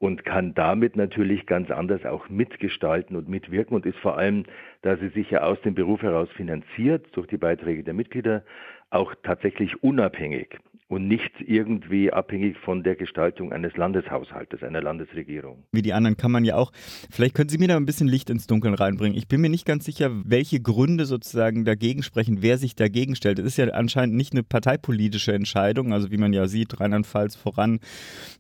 und 0.04 0.26
kann 0.26 0.54
damit 0.54 0.98
natürlich 0.98 1.46
ganz 1.46 1.72
anders 1.72 2.06
auch 2.06 2.28
mitgestalten 2.28 3.16
und 3.16 3.30
mitwirken. 3.30 3.74
Und 3.74 3.86
ist 3.86 3.98
vor 4.00 4.18
allem, 4.18 4.44
da 4.82 4.98
sie 4.98 5.08
sich 5.08 5.32
ja 5.32 5.44
aus 5.44 5.62
dem 5.62 5.76
Beruf 5.76 6.02
heraus 6.02 6.28
finanziert 6.36 7.06
durch 7.14 7.26
die 7.28 7.38
Beiträge 7.38 7.86
der 7.86 7.94
Mitglieder, 7.94 8.44
auch 8.90 9.16
tatsächlich 9.24 9.82
unabhängig 9.82 10.60
und 10.88 11.08
nicht 11.08 11.32
irgendwie 11.40 12.12
abhängig 12.12 12.58
von 12.58 12.84
der 12.84 12.96
Gestaltung 12.96 13.52
eines 13.52 13.76
Landeshaushaltes, 13.78 14.64
einer 14.64 14.82
Landesregierung. 14.82 15.64
Wie 15.72 15.82
die 15.82 15.94
anderen 15.94 16.18
kann 16.18 16.32
man 16.32 16.46
ja 16.46 16.56
auch. 16.56 16.72
Vielleicht 17.10 17.36
können 17.36 17.50
Sie 17.50 17.58
mir 17.58 17.68
da 17.68 17.78
ein 17.78 17.86
bisschen 17.86 18.08
Licht 18.08 18.30
ins 18.30 18.48
Dunkeln 18.48 18.74
reinbringen. 18.74 19.18
Ich 19.18 19.28
bin 19.28 19.42
mir 19.42 19.50
nicht 19.50 19.66
ganz 19.66 19.86
sicher, 19.86 20.12
welche 20.26 20.60
Gründe 20.60 21.06
sozusagen 21.06 21.66
dagegen 21.66 22.04
sprechen, 22.04 22.38
wer 22.42 22.58
sich 22.58 22.76
dagegen 22.76 23.16
stellt. 23.16 23.40
Es 23.40 23.46
ist 23.46 23.58
ja 23.58 23.68
anscheinend 23.70 24.16
nicht 24.16 24.34
eine 24.34 24.44
parteipolitische 24.44 25.34
Entscheidung, 25.34 25.94
also 25.94 26.12
wie 26.12 26.18
man 26.18 26.34
ja 26.34 26.48
sieht, 26.48 26.80
Rheinland-Pfalz 26.80 27.36
voran. 27.36 27.80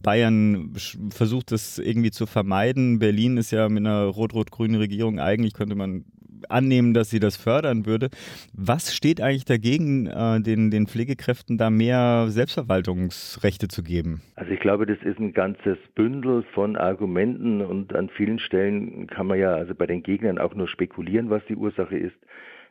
Bayern 0.01 0.73
versucht 1.09 1.51
das 1.51 1.79
irgendwie 1.79 2.11
zu 2.11 2.25
vermeiden. 2.25 2.99
Berlin 2.99 3.37
ist 3.37 3.51
ja 3.51 3.69
mit 3.69 3.85
einer 3.85 4.05
rot-rot-grünen 4.05 4.75
Regierung 4.75 5.19
eigentlich, 5.19 5.53
könnte 5.53 5.75
man 5.75 6.05
annehmen, 6.49 6.93
dass 6.93 7.09
sie 7.09 7.19
das 7.19 7.37
fördern 7.37 7.85
würde. 7.85 8.09
Was 8.53 8.95
steht 8.95 9.21
eigentlich 9.21 9.45
dagegen, 9.45 10.07
äh, 10.07 10.41
den, 10.41 10.71
den 10.71 10.87
Pflegekräften 10.87 11.57
da 11.57 11.69
mehr 11.69 12.27
Selbstverwaltungsrechte 12.29 13.67
zu 13.67 13.83
geben? 13.83 14.21
Also 14.35 14.51
ich 14.51 14.59
glaube, 14.59 14.85
das 14.85 14.97
ist 15.03 15.19
ein 15.19 15.33
ganzes 15.33 15.77
Bündel 15.95 16.43
von 16.53 16.75
Argumenten 16.75 17.61
und 17.61 17.95
an 17.95 18.09
vielen 18.09 18.39
Stellen 18.39 19.07
kann 19.07 19.27
man 19.27 19.39
ja 19.39 19.53
also 19.53 19.75
bei 19.75 19.85
den 19.85 20.03
Gegnern 20.03 20.37
auch 20.37 20.55
nur 20.55 20.67
spekulieren, 20.67 21.29
was 21.29 21.43
die 21.47 21.55
Ursache 21.55 21.97
ist. 21.97 22.15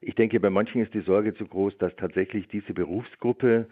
Ich 0.04 0.16
denke, 0.16 0.40
bei 0.40 0.50
manchen 0.50 0.82
ist 0.82 0.92
die 0.94 1.00
Sorge 1.00 1.32
zu 1.35 1.47
groß, 1.47 1.78
dass 1.78 1.94
tatsächlich 1.94 2.49
diese 2.49 2.75
Berufsgruppe 2.75 3.66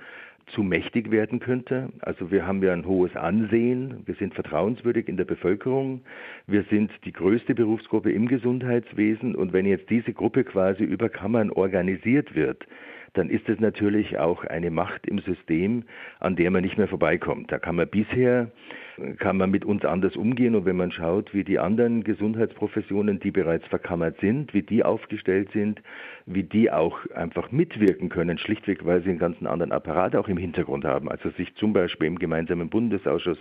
zu 0.54 0.62
mächtig 0.62 1.10
werden 1.10 1.40
könnte. 1.40 1.90
Also 2.00 2.30
wir 2.30 2.46
haben 2.46 2.62
ja 2.62 2.72
ein 2.72 2.86
hohes 2.86 3.14
Ansehen, 3.16 4.02
wir 4.06 4.14
sind 4.14 4.34
vertrauenswürdig 4.34 5.08
in 5.08 5.16
der 5.16 5.24
Bevölkerung, 5.24 6.02
wir 6.46 6.64
sind 6.70 6.92
die 7.04 7.12
größte 7.12 7.54
Berufsgruppe 7.54 8.12
im 8.12 8.28
Gesundheitswesen. 8.28 9.34
Und 9.34 9.52
wenn 9.52 9.66
jetzt 9.66 9.90
diese 9.90 10.12
Gruppe 10.12 10.44
quasi 10.44 10.84
über 10.84 11.08
Kammern 11.08 11.50
organisiert 11.50 12.34
wird, 12.34 12.64
dann 13.14 13.30
ist 13.30 13.48
es 13.48 13.60
natürlich 13.60 14.18
auch 14.18 14.44
eine 14.44 14.70
Macht 14.70 15.06
im 15.06 15.18
System, 15.20 15.84
an 16.18 16.36
der 16.36 16.50
man 16.50 16.62
nicht 16.62 16.78
mehr 16.78 16.88
vorbeikommt. 16.88 17.50
Da 17.52 17.58
kann 17.58 17.76
man 17.76 17.88
bisher 17.88 18.50
kann 19.18 19.36
man 19.36 19.50
mit 19.50 19.64
uns 19.64 19.84
anders 19.84 20.16
umgehen 20.16 20.54
und 20.54 20.64
wenn 20.64 20.76
man 20.76 20.92
schaut, 20.92 21.32
wie 21.32 21.44
die 21.44 21.58
anderen 21.58 22.04
Gesundheitsprofessionen, 22.04 23.20
die 23.20 23.30
bereits 23.30 23.66
verkammert 23.66 24.18
sind, 24.20 24.52
wie 24.52 24.62
die 24.62 24.84
aufgestellt 24.84 25.50
sind, 25.52 25.80
wie 26.26 26.42
die 26.42 26.70
auch 26.70 26.98
einfach 27.14 27.50
mitwirken 27.50 28.08
können, 28.08 28.38
schlichtweg, 28.38 28.84
weil 28.84 29.02
sie 29.02 29.10
einen 29.10 29.18
ganzen 29.18 29.46
anderen 29.46 29.72
Apparat 29.72 30.16
auch 30.16 30.28
im 30.28 30.36
Hintergrund 30.36 30.84
haben. 30.84 31.10
Also 31.10 31.30
sich 31.30 31.54
zum 31.54 31.72
Beispiel 31.72 32.08
im 32.08 32.18
gemeinsamen 32.18 32.68
Bundesausschuss 32.68 33.38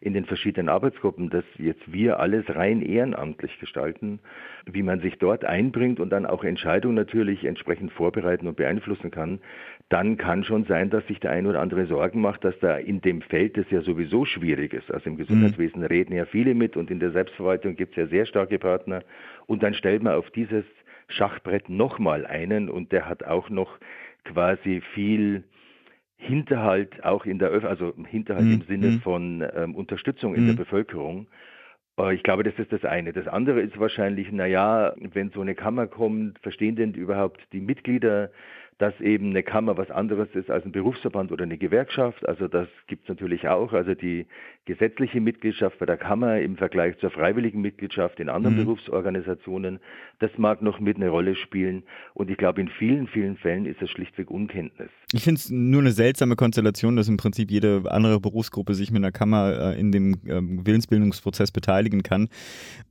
in 0.00 0.14
den 0.14 0.24
verschiedenen 0.24 0.68
Arbeitsgruppen, 0.68 1.30
dass 1.30 1.44
jetzt 1.56 1.92
wir 1.92 2.20
alles 2.20 2.44
rein 2.48 2.82
ehrenamtlich 2.82 3.58
gestalten, 3.58 4.20
wie 4.66 4.82
man 4.82 5.00
sich 5.00 5.18
dort 5.18 5.44
einbringt 5.44 6.00
und 6.00 6.10
dann 6.10 6.26
auch 6.26 6.44
Entscheidungen 6.44 6.94
natürlich 6.94 7.44
entsprechend 7.44 7.92
vorbereiten 7.92 8.46
und 8.46 8.56
beeinflussen 8.56 9.10
kann, 9.10 9.40
dann 9.88 10.16
kann 10.16 10.44
schon 10.44 10.64
sein, 10.64 10.90
dass 10.90 11.06
sich 11.06 11.18
der 11.20 11.30
ein 11.30 11.46
oder 11.46 11.60
andere 11.60 11.86
Sorgen 11.86 12.20
macht, 12.20 12.44
dass 12.44 12.58
da 12.60 12.76
in 12.76 13.00
dem 13.00 13.22
Feld, 13.22 13.56
das 13.56 13.70
ja 13.70 13.80
sowieso 13.80 14.24
schwierig 14.24 14.74
ist, 14.74 14.90
also 14.90 15.06
im 15.06 15.14
mhm. 15.14 15.18
Gesundheitswesen 15.18 15.82
reden 15.84 16.14
ja 16.14 16.26
viele 16.26 16.54
mit 16.54 16.76
und 16.76 16.90
in 16.90 17.00
der 17.00 17.10
Selbstverwaltung 17.10 17.76
gibt 17.76 17.92
es 17.92 17.96
ja 17.96 18.06
sehr 18.06 18.26
starke 18.26 18.58
Partner 18.58 19.02
und 19.46 19.62
dann 19.62 19.74
stellt 19.74 20.02
man 20.02 20.14
auf 20.14 20.30
dieses 20.30 20.64
Schachbrett 21.08 21.70
nochmal 21.70 22.26
einen 22.26 22.68
und 22.68 22.92
der 22.92 23.08
hat 23.08 23.24
auch 23.24 23.48
noch 23.48 23.78
quasi 24.24 24.82
viel 24.94 25.44
Hinterhalt 26.18 27.04
auch 27.04 27.24
in 27.24 27.38
der 27.38 27.52
Öf 27.52 27.64
also 27.64 27.94
Hinterhalt 28.06 28.44
mhm. 28.44 28.52
im 28.52 28.62
Sinne 28.62 28.86
mhm. 28.88 29.00
von 29.00 29.44
ähm, 29.54 29.74
Unterstützung 29.74 30.34
in 30.34 30.42
mhm. 30.42 30.46
der 30.48 30.54
Bevölkerung. 30.54 31.28
Äh, 31.98 32.14
ich 32.14 32.22
glaube, 32.24 32.42
das 32.42 32.58
ist 32.58 32.72
das 32.72 32.84
eine. 32.84 33.12
Das 33.12 33.28
andere 33.28 33.60
ist 33.60 33.78
wahrscheinlich, 33.78 34.30
naja, 34.32 34.94
wenn 34.98 35.30
so 35.30 35.40
eine 35.40 35.54
Kammer 35.54 35.86
kommt, 35.86 36.38
verstehen 36.40 36.76
denn 36.76 36.92
überhaupt 36.92 37.40
die 37.52 37.60
Mitglieder 37.60 38.30
dass 38.78 38.98
eben 39.00 39.30
eine 39.30 39.42
Kammer 39.42 39.76
was 39.76 39.90
anderes 39.90 40.28
ist 40.34 40.50
als 40.50 40.64
ein 40.64 40.70
Berufsverband 40.70 41.32
oder 41.32 41.42
eine 41.42 41.58
Gewerkschaft. 41.58 42.26
Also 42.28 42.46
das 42.46 42.68
gibt 42.86 43.02
es 43.02 43.08
natürlich 43.08 43.48
auch. 43.48 43.72
Also 43.72 43.94
die 43.94 44.26
gesetzliche 44.66 45.20
Mitgliedschaft 45.20 45.80
bei 45.80 45.86
der 45.86 45.96
Kammer 45.96 46.38
im 46.38 46.56
Vergleich 46.56 46.96
zur 46.98 47.10
freiwilligen 47.10 47.60
Mitgliedschaft 47.60 48.20
in 48.20 48.28
anderen 48.28 48.56
mhm. 48.56 48.64
Berufsorganisationen, 48.64 49.80
das 50.20 50.30
mag 50.38 50.62
noch 50.62 50.78
mit 50.78 50.96
eine 50.96 51.08
Rolle 51.08 51.34
spielen. 51.34 51.82
Und 52.14 52.30
ich 52.30 52.36
glaube, 52.36 52.60
in 52.60 52.68
vielen, 52.68 53.08
vielen 53.08 53.36
Fällen 53.36 53.66
ist 53.66 53.82
es 53.82 53.90
schlichtweg 53.90 54.30
Unkenntnis. 54.30 54.90
Ich 55.14 55.24
finde 55.24 55.38
es 55.38 55.50
nur 55.50 55.80
eine 55.80 55.92
seltsame 55.92 56.36
Konstellation, 56.36 56.96
dass 56.96 57.08
im 57.08 57.16
Prinzip 57.16 57.50
jede 57.50 57.84
andere 57.86 58.20
Berufsgruppe 58.20 58.74
sich 58.74 58.90
mit 58.90 59.02
einer 59.02 59.10
Kammer 59.10 59.74
äh, 59.74 59.80
in 59.80 59.90
dem 59.90 60.16
ähm, 60.28 60.66
Willensbildungsprozess 60.66 61.50
beteiligen 61.50 62.02
kann. 62.02 62.28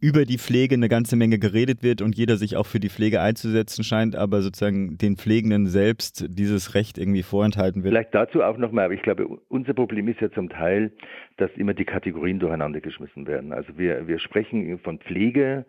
Über 0.01 0.25
die 0.25 0.39
Pflege 0.39 0.73
eine 0.73 0.89
ganze 0.89 1.15
Menge 1.15 1.37
geredet 1.37 1.83
wird 1.83 2.01
und 2.01 2.17
jeder 2.17 2.37
sich 2.37 2.55
auch 2.55 2.65
für 2.65 2.79
die 2.79 2.89
Pflege 2.89 3.21
einzusetzen 3.21 3.83
scheint, 3.83 4.15
aber 4.15 4.41
sozusagen 4.41 4.97
den 4.97 5.15
Pflegenden 5.15 5.67
selbst 5.67 6.25
dieses 6.27 6.73
Recht 6.73 6.97
irgendwie 6.97 7.21
vorenthalten 7.21 7.83
wird. 7.83 7.93
Vielleicht 7.93 8.15
dazu 8.15 8.41
auch 8.41 8.57
nochmal, 8.57 8.85
aber 8.85 8.95
ich 8.95 9.03
glaube, 9.03 9.27
unser 9.49 9.75
Problem 9.75 10.07
ist 10.07 10.19
ja 10.19 10.31
zum 10.31 10.49
Teil, 10.49 10.91
dass 11.37 11.51
immer 11.55 11.75
die 11.75 11.85
Kategorien 11.85 12.39
durcheinander 12.39 12.81
geschmissen 12.81 13.27
werden. 13.27 13.53
Also 13.53 13.77
wir, 13.77 14.07
wir 14.07 14.17
sprechen 14.17 14.79
von 14.79 14.97
Pflege, 14.97 15.67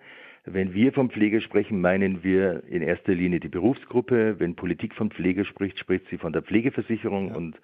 wenn 0.53 0.75
wir 0.75 0.93
von 0.93 1.11
Pflege 1.11 1.41
sprechen, 1.41 1.81
meinen 1.81 2.23
wir 2.23 2.63
in 2.69 2.83
erster 2.83 3.15
Linie 3.15 3.41
die 3.41 3.49
Berufsgruppe. 3.49 4.37
Wenn 4.39 4.57
Politik 4.57 4.95
von 4.95 5.11
Pflege 5.11 5.45
spricht, 5.45 5.79
spricht 5.79 6.07
sie 6.09 6.19
von 6.19 6.33
der 6.33 6.43
Pflegeversicherung 6.43 7.29
ja. 7.29 7.35
und 7.37 7.57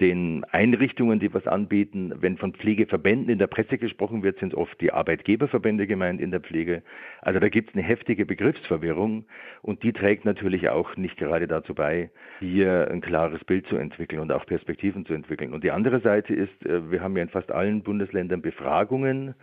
den 0.00 0.42
Einrichtungen, 0.50 1.20
die 1.20 1.32
was 1.32 1.46
anbieten. 1.46 2.12
Wenn 2.20 2.36
von 2.36 2.52
Pflegeverbänden 2.52 3.28
in 3.28 3.38
der 3.38 3.46
Presse 3.46 3.78
gesprochen 3.78 4.24
wird, 4.24 4.38
sind 4.40 4.54
oft 4.54 4.80
die 4.80 4.92
Arbeitgeberverbände 4.92 5.86
gemeint 5.86 6.20
in 6.20 6.32
der 6.32 6.40
Pflege. 6.40 6.82
Also 7.20 7.38
da 7.38 7.48
gibt 7.48 7.70
es 7.70 7.76
eine 7.76 7.84
heftige 7.84 8.26
Begriffsverwirrung 8.26 9.24
und 9.62 9.82
die 9.84 9.92
trägt 9.92 10.24
natürlich 10.24 10.68
auch 10.68 10.96
nicht 10.96 11.16
gerade 11.16 11.46
dazu 11.46 11.74
bei, 11.74 12.10
hier 12.40 12.90
ein 12.90 13.02
klares 13.02 13.44
Bild 13.44 13.66
zu 13.68 13.76
entwickeln 13.76 14.20
und 14.20 14.32
auch 14.32 14.46
Perspektiven 14.46 15.06
zu 15.06 15.14
entwickeln. 15.14 15.54
Und 15.54 15.62
die 15.62 15.70
andere 15.70 16.00
Seite 16.00 16.34
ist, 16.34 16.66
äh, 16.66 16.90
wir 16.90 17.00
haben 17.00 17.16
ja 17.16 17.22
in 17.22 17.28
fast 17.28 17.52
allen 17.52 17.82
Bundesländern 17.82 18.42
Befragungen 18.42 19.34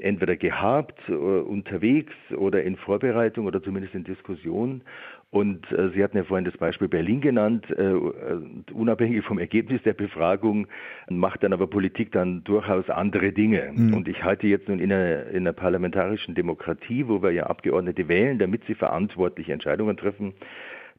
entweder 0.00 0.36
gehabt, 0.36 0.98
äh, 1.08 1.12
unterwegs 1.12 2.12
oder 2.36 2.62
in 2.62 2.76
Vorbereitung 2.76 3.46
oder 3.46 3.62
zumindest 3.62 3.94
in 3.94 4.04
Diskussion. 4.04 4.82
Und 5.30 5.70
äh, 5.72 5.90
Sie 5.90 6.04
hatten 6.04 6.16
ja 6.16 6.22
vorhin 6.22 6.44
das 6.44 6.56
Beispiel 6.56 6.86
Berlin 6.86 7.20
genannt. 7.20 7.66
Äh, 7.70 7.82
äh, 7.82 8.40
unabhängig 8.72 9.24
vom 9.24 9.40
Ergebnis 9.40 9.82
der 9.82 9.92
Befragung 9.92 10.68
macht 11.08 11.42
dann 11.42 11.52
aber 11.52 11.66
Politik 11.66 12.12
dann 12.12 12.44
durchaus 12.44 12.88
andere 12.88 13.32
Dinge. 13.32 13.72
Mhm. 13.74 13.94
Und 13.94 14.06
ich 14.06 14.22
halte 14.22 14.46
jetzt 14.46 14.68
nun 14.68 14.78
in 14.78 14.92
einer, 14.92 15.26
in 15.26 15.38
einer 15.38 15.52
parlamentarischen 15.52 16.36
Demokratie, 16.36 17.08
wo 17.08 17.20
wir 17.20 17.32
ja 17.32 17.46
Abgeordnete 17.46 18.06
wählen, 18.06 18.38
damit 18.38 18.62
sie 18.66 18.76
verantwortliche 18.76 19.52
Entscheidungen 19.52 19.96
treffen, 19.96 20.34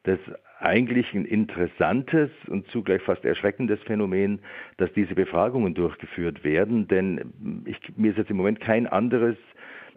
das 0.06 0.18
eigentlich 0.58 1.12
ein 1.12 1.26
interessantes 1.26 2.30
und 2.48 2.66
zugleich 2.68 3.02
fast 3.02 3.24
erschreckendes 3.24 3.82
Phänomen, 3.82 4.40
dass 4.78 4.92
diese 4.94 5.14
Befragungen 5.14 5.74
durchgeführt 5.74 6.44
werden, 6.44 6.88
denn 6.88 7.64
ich, 7.66 7.76
mir 7.96 8.12
ist 8.12 8.18
jetzt 8.18 8.30
im 8.30 8.38
Moment 8.38 8.60
kein 8.60 8.86
anderes 8.86 9.36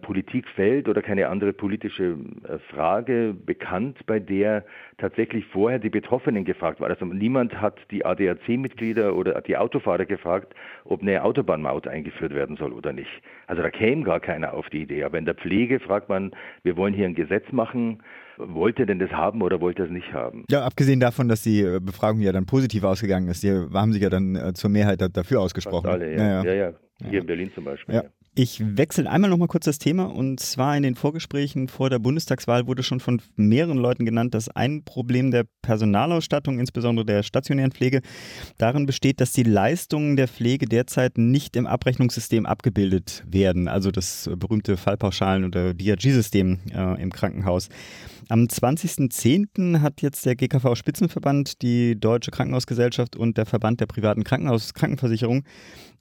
Politikfeld 0.01 0.87
oder 0.87 1.01
keine 1.01 1.27
andere 1.29 1.53
politische 1.53 2.17
äh, 2.47 2.57
Frage 2.69 3.35
bekannt, 3.45 3.97
bei 4.05 4.19
der 4.19 4.65
tatsächlich 4.97 5.45
vorher 5.45 5.79
die 5.79 5.89
Betroffenen 5.89 6.45
gefragt 6.45 6.79
waren. 6.79 6.91
Also 6.91 7.05
niemand 7.05 7.59
hat 7.59 7.77
die 7.91 8.05
ADAC-Mitglieder 8.05 9.15
oder 9.15 9.41
die 9.41 9.57
Autofahrer 9.57 10.05
gefragt, 10.05 10.53
ob 10.85 11.01
eine 11.01 11.23
Autobahnmaut 11.23 11.87
eingeführt 11.87 12.33
werden 12.33 12.57
soll 12.57 12.73
oder 12.73 12.93
nicht. 12.93 13.09
Also 13.47 13.61
da 13.61 13.69
käme 13.69 14.03
gar 14.03 14.19
keiner 14.19 14.53
auf 14.53 14.69
die 14.69 14.81
Idee. 14.81 15.03
Aber 15.03 15.17
in 15.17 15.25
der 15.25 15.35
Pflege 15.35 15.79
fragt 15.79 16.09
man, 16.09 16.31
wir 16.63 16.77
wollen 16.77 16.93
hier 16.93 17.05
ein 17.05 17.15
Gesetz 17.15 17.51
machen, 17.51 18.01
wollte 18.37 18.85
denn 18.85 18.99
das 18.99 19.11
haben 19.11 19.41
oder 19.41 19.59
wollte 19.59 19.83
es 19.83 19.89
nicht 19.89 20.13
haben? 20.13 20.45
Ja, 20.49 20.63
abgesehen 20.63 20.99
davon, 20.99 21.27
dass 21.27 21.41
die 21.41 21.61
äh, 21.61 21.79
Befragung 21.79 22.21
ja 22.21 22.31
dann 22.31 22.45
positiv 22.45 22.83
ausgegangen 22.83 23.27
ist, 23.27 23.43
die 23.43 23.51
haben 23.51 23.91
sich 23.91 24.01
ja 24.01 24.09
dann 24.09 24.35
äh, 24.35 24.53
zur 24.53 24.69
Mehrheit 24.69 25.01
dafür 25.13 25.41
ausgesprochen. 25.41 25.85
Fast 25.85 26.01
alle, 26.01 26.15
ja. 26.15 26.17
Ja, 26.17 26.43
ja. 26.43 26.43
ja, 26.43 26.53
ja. 26.53 26.73
Hier 27.09 27.21
in 27.21 27.25
Berlin 27.25 27.51
zum 27.53 27.63
Beispiel. 27.63 27.95
Ja. 27.95 28.03
Ich 28.35 28.61
wechsle 28.77 29.09
einmal 29.09 29.29
noch 29.29 29.37
mal 29.37 29.47
kurz 29.47 29.65
das 29.65 29.79
Thema 29.79 30.05
und 30.05 30.39
zwar 30.39 30.77
in 30.77 30.83
den 30.83 30.95
Vorgesprächen 30.95 31.67
vor 31.67 31.89
der 31.89 31.99
Bundestagswahl 31.99 32.67
wurde 32.67 32.83
schon 32.83 32.99
von 32.99 33.21
mehreren 33.35 33.77
Leuten 33.77 34.05
genannt, 34.05 34.33
dass 34.33 34.49
ein 34.49 34.83
Problem 34.83 35.31
der 35.31 35.45
Personalausstattung, 35.61 36.59
insbesondere 36.59 37.05
der 37.05 37.23
stationären 37.23 37.71
Pflege, 37.71 38.01
darin 38.57 38.85
besteht, 38.85 39.19
dass 39.19 39.33
die 39.33 39.43
Leistungen 39.43 40.15
der 40.15 40.27
Pflege 40.27 40.67
derzeit 40.67 41.17
nicht 41.17 41.55
im 41.55 41.65
Abrechnungssystem 41.65 42.45
abgebildet 42.45 43.23
werden, 43.27 43.67
also 43.67 43.91
das 43.91 44.29
berühmte 44.37 44.77
Fallpauschalen- 44.77 45.45
oder 45.45 45.73
DRG-System 45.73 46.59
äh, 46.71 47.01
im 47.01 47.11
Krankenhaus. 47.11 47.69
Am 48.31 48.43
20.10. 48.43 49.81
hat 49.81 50.03
jetzt 50.03 50.23
der 50.27 50.35
GKV 50.35 50.75
Spitzenverband, 50.75 51.63
die 51.63 51.99
Deutsche 51.99 52.29
Krankenhausgesellschaft 52.29 53.15
und 53.15 53.37
der 53.37 53.47
Verband 53.47 53.79
der 53.81 53.87
privaten 53.87 54.23
Krankenhaus 54.23 54.75
Krankenversicherung 54.75 55.43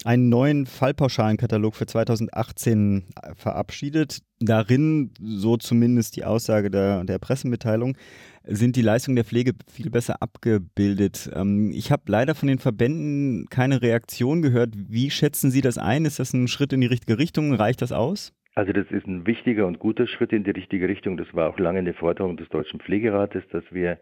einen 0.04 0.28
neuen 0.28 0.66
Fallpauschalenkatalog 0.66 1.74
für 1.74 1.86
2018 2.26 3.04
verabschiedet. 3.34 4.20
Darin, 4.40 5.10
so 5.20 5.56
zumindest 5.56 6.16
die 6.16 6.24
Aussage 6.24 6.70
der, 6.70 7.04
der 7.04 7.18
Pressemitteilung, 7.18 7.96
sind 8.44 8.76
die 8.76 8.82
Leistungen 8.82 9.16
der 9.16 9.24
Pflege 9.24 9.52
viel 9.70 9.90
besser 9.90 10.22
abgebildet. 10.22 11.30
Ähm, 11.34 11.70
ich 11.72 11.90
habe 11.90 12.02
leider 12.06 12.34
von 12.34 12.48
den 12.48 12.58
Verbänden 12.58 13.46
keine 13.50 13.82
Reaktion 13.82 14.42
gehört. 14.42 14.74
Wie 14.74 15.10
schätzen 15.10 15.50
Sie 15.50 15.60
das 15.60 15.78
ein? 15.78 16.04
Ist 16.04 16.18
das 16.18 16.32
ein 16.32 16.48
Schritt 16.48 16.72
in 16.72 16.80
die 16.80 16.86
richtige 16.86 17.18
Richtung? 17.18 17.52
Reicht 17.54 17.82
das 17.82 17.92
aus? 17.92 18.32
Also 18.54 18.72
das 18.72 18.90
ist 18.90 19.06
ein 19.06 19.24
wichtiger 19.24 19.66
und 19.66 19.78
guter 19.78 20.08
Schritt 20.08 20.32
in 20.32 20.42
die 20.42 20.50
richtige 20.50 20.88
Richtung. 20.88 21.16
Das 21.16 21.32
war 21.32 21.48
auch 21.48 21.58
lange 21.60 21.78
eine 21.78 21.94
Forderung 21.94 22.36
des 22.36 22.48
Deutschen 22.48 22.80
Pflegerates, 22.80 23.44
dass 23.52 23.62
wir 23.70 23.98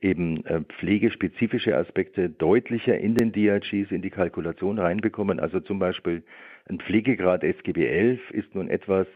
eben 0.00 0.44
äh, 0.46 0.60
pflegespezifische 0.78 1.76
Aspekte 1.76 2.30
deutlicher 2.30 2.98
in 2.98 3.14
den 3.14 3.32
DRGs, 3.32 3.90
in 3.90 4.02
die 4.02 4.10
Kalkulation 4.10 4.78
reinbekommen. 4.78 5.40
Also 5.40 5.60
zum 5.60 5.78
Beispiel 5.78 6.22
ein 6.68 6.78
Pflegegrad 6.78 7.42
SGB 7.44 7.86
11 7.86 8.30
ist 8.30 8.54
nun 8.54 8.68
etwas, 8.68 9.06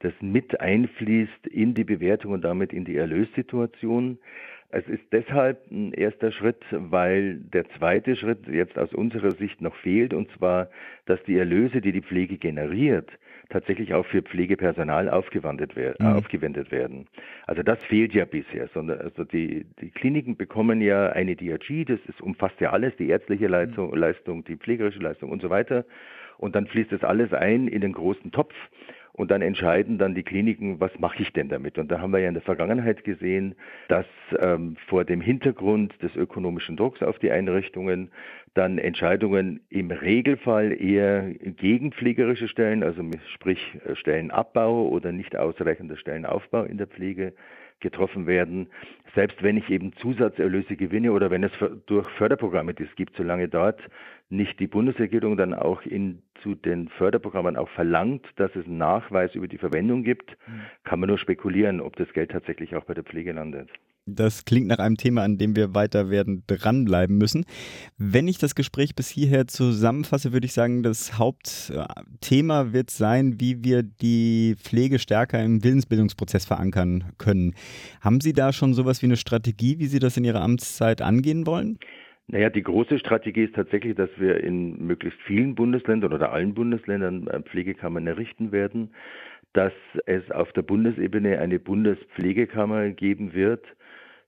das 0.00 0.12
mit 0.20 0.60
einfließt 0.60 1.46
in 1.46 1.74
die 1.74 1.84
Bewertung 1.84 2.32
und 2.32 2.44
damit 2.44 2.72
in 2.72 2.84
die 2.84 2.96
Erlössituation. 2.96 4.18
Es 4.70 4.86
ist 4.88 5.04
deshalb 5.12 5.70
ein 5.70 5.92
erster 5.92 6.32
Schritt, 6.32 6.62
weil 6.70 7.36
der 7.36 7.68
zweite 7.78 8.16
Schritt 8.16 8.46
jetzt 8.48 8.76
aus 8.78 8.92
unserer 8.92 9.30
Sicht 9.30 9.60
noch 9.60 9.74
fehlt, 9.76 10.12
und 10.12 10.30
zwar, 10.32 10.68
dass 11.06 11.22
die 11.22 11.38
Erlöse, 11.38 11.80
die 11.80 11.92
die 11.92 12.02
Pflege 12.02 12.36
generiert, 12.36 13.08
tatsächlich 13.50 13.94
auch 13.94 14.06
für 14.06 14.22
Pflegepersonal 14.22 15.08
aufgewendet, 15.08 15.72
wer 15.74 15.94
mhm. 15.98 16.16
aufgewendet 16.16 16.70
werden. 16.70 17.06
Also 17.46 17.62
das 17.62 17.78
fehlt 17.88 18.12
ja 18.14 18.24
bisher, 18.24 18.68
sondern 18.74 19.00
also 19.00 19.24
die, 19.24 19.66
die 19.80 19.90
Kliniken 19.90 20.36
bekommen 20.36 20.80
ja 20.80 21.10
eine 21.10 21.36
DRG, 21.36 21.84
das 21.86 22.00
ist, 22.08 22.20
umfasst 22.20 22.60
ja 22.60 22.70
alles, 22.70 22.94
die 22.96 23.08
ärztliche 23.08 23.46
Leistung, 23.46 23.90
mhm. 23.90 23.96
Leistung, 23.96 24.44
die 24.44 24.56
pflegerische 24.56 25.00
Leistung 25.00 25.30
und 25.30 25.42
so 25.42 25.50
weiter. 25.50 25.84
Und 26.38 26.54
dann 26.54 26.66
fließt 26.66 26.92
das 26.92 27.02
alles 27.02 27.32
ein 27.32 27.68
in 27.68 27.80
den 27.80 27.92
großen 27.92 28.30
Topf 28.30 28.54
Und 29.16 29.30
dann 29.30 29.40
entscheiden 29.40 29.96
dann 29.96 30.14
die 30.14 30.22
Kliniken, 30.22 30.78
was 30.78 30.90
mache 30.98 31.22
ich 31.22 31.32
denn 31.32 31.48
damit? 31.48 31.78
Und 31.78 31.90
da 31.90 32.00
haben 32.00 32.12
wir 32.12 32.18
ja 32.18 32.28
in 32.28 32.34
der 32.34 32.42
Vergangenheit 32.42 33.02
gesehen, 33.02 33.54
dass 33.88 34.04
ähm, 34.38 34.76
vor 34.88 35.06
dem 35.06 35.22
Hintergrund 35.22 35.94
des 36.02 36.14
ökonomischen 36.16 36.76
Drucks 36.76 37.02
auf 37.02 37.18
die 37.18 37.30
Einrichtungen 37.30 38.10
dann 38.52 38.76
Entscheidungen 38.76 39.60
im 39.70 39.90
Regelfall 39.90 40.72
eher 40.78 41.30
gegen 41.32 41.92
pflegerische 41.92 42.46
Stellen, 42.48 42.82
also 42.82 43.02
sprich 43.32 43.78
äh, 43.86 43.96
Stellenabbau 43.96 44.86
oder 44.88 45.12
nicht 45.12 45.34
ausreichender 45.34 45.96
Stellenaufbau 45.96 46.64
in 46.64 46.76
der 46.76 46.86
Pflege 46.86 47.32
getroffen 47.80 48.26
werden, 48.26 48.68
selbst 49.14 49.42
wenn 49.42 49.56
ich 49.56 49.70
eben 49.70 49.92
Zusatzerlöse 49.94 50.76
gewinne 50.76 51.12
oder 51.12 51.30
wenn 51.30 51.44
es 51.44 51.52
durch 51.86 52.08
Förderprogramme 52.10 52.74
das 52.74 52.88
gibt, 52.96 53.16
solange 53.16 53.48
dort 53.48 53.80
nicht 54.28 54.58
die 54.60 54.66
Bundesregierung 54.66 55.36
dann 55.36 55.54
auch 55.54 55.82
in, 55.82 56.22
zu 56.42 56.54
den 56.54 56.88
Förderprogrammen 56.88 57.56
auch 57.56 57.68
verlangt, 57.70 58.26
dass 58.36 58.54
es 58.56 58.66
einen 58.66 58.78
Nachweis 58.78 59.34
über 59.34 59.48
die 59.48 59.58
Verwendung 59.58 60.02
gibt, 60.02 60.36
mhm. 60.46 60.60
kann 60.84 61.00
man 61.00 61.08
nur 61.08 61.18
spekulieren, 61.18 61.80
ob 61.80 61.96
das 61.96 62.12
Geld 62.12 62.30
tatsächlich 62.30 62.74
auch 62.76 62.84
bei 62.84 62.94
der 62.94 63.04
Pflege 63.04 63.32
landet. 63.32 63.70
Das 64.08 64.44
klingt 64.44 64.68
nach 64.68 64.78
einem 64.78 64.96
Thema, 64.96 65.24
an 65.24 65.36
dem 65.36 65.56
wir 65.56 65.74
weiter 65.74 66.10
werden 66.10 66.44
dranbleiben 66.46 67.18
müssen. 67.18 67.44
Wenn 67.98 68.28
ich 68.28 68.38
das 68.38 68.54
Gespräch 68.54 68.94
bis 68.94 69.10
hierher 69.10 69.48
zusammenfasse, 69.48 70.32
würde 70.32 70.46
ich 70.46 70.52
sagen, 70.52 70.84
das 70.84 71.18
Hauptthema 71.18 72.72
wird 72.72 72.90
sein, 72.90 73.40
wie 73.40 73.64
wir 73.64 73.82
die 73.82 74.54
Pflege 74.58 75.00
stärker 75.00 75.42
im 75.42 75.64
Willensbildungsprozess 75.64 76.44
verankern 76.44 77.12
können. 77.18 77.54
Haben 78.00 78.20
Sie 78.20 78.32
da 78.32 78.52
schon 78.52 78.74
sowas 78.74 79.02
wie 79.02 79.06
eine 79.06 79.16
Strategie, 79.16 79.80
wie 79.80 79.86
Sie 79.86 79.98
das 79.98 80.16
in 80.16 80.22
Ihrer 80.22 80.40
Amtszeit 80.40 81.02
angehen 81.02 81.44
wollen? 81.44 81.80
Naja, 82.28 82.48
die 82.48 82.62
große 82.62 83.00
Strategie 83.00 83.44
ist 83.44 83.56
tatsächlich, 83.56 83.96
dass 83.96 84.10
wir 84.18 84.42
in 84.42 84.86
möglichst 84.86 85.20
vielen 85.22 85.56
Bundesländern 85.56 86.12
oder 86.12 86.32
allen 86.32 86.54
Bundesländern 86.54 87.26
äh, 87.26 87.40
Pflegekammern 87.42 88.06
errichten 88.06 88.52
werden, 88.52 88.90
dass 89.52 89.72
es 90.06 90.30
auf 90.30 90.52
der 90.52 90.62
Bundesebene 90.62 91.38
eine 91.40 91.58
Bundespflegekammer 91.58 92.90
geben 92.90 93.32
wird, 93.32 93.64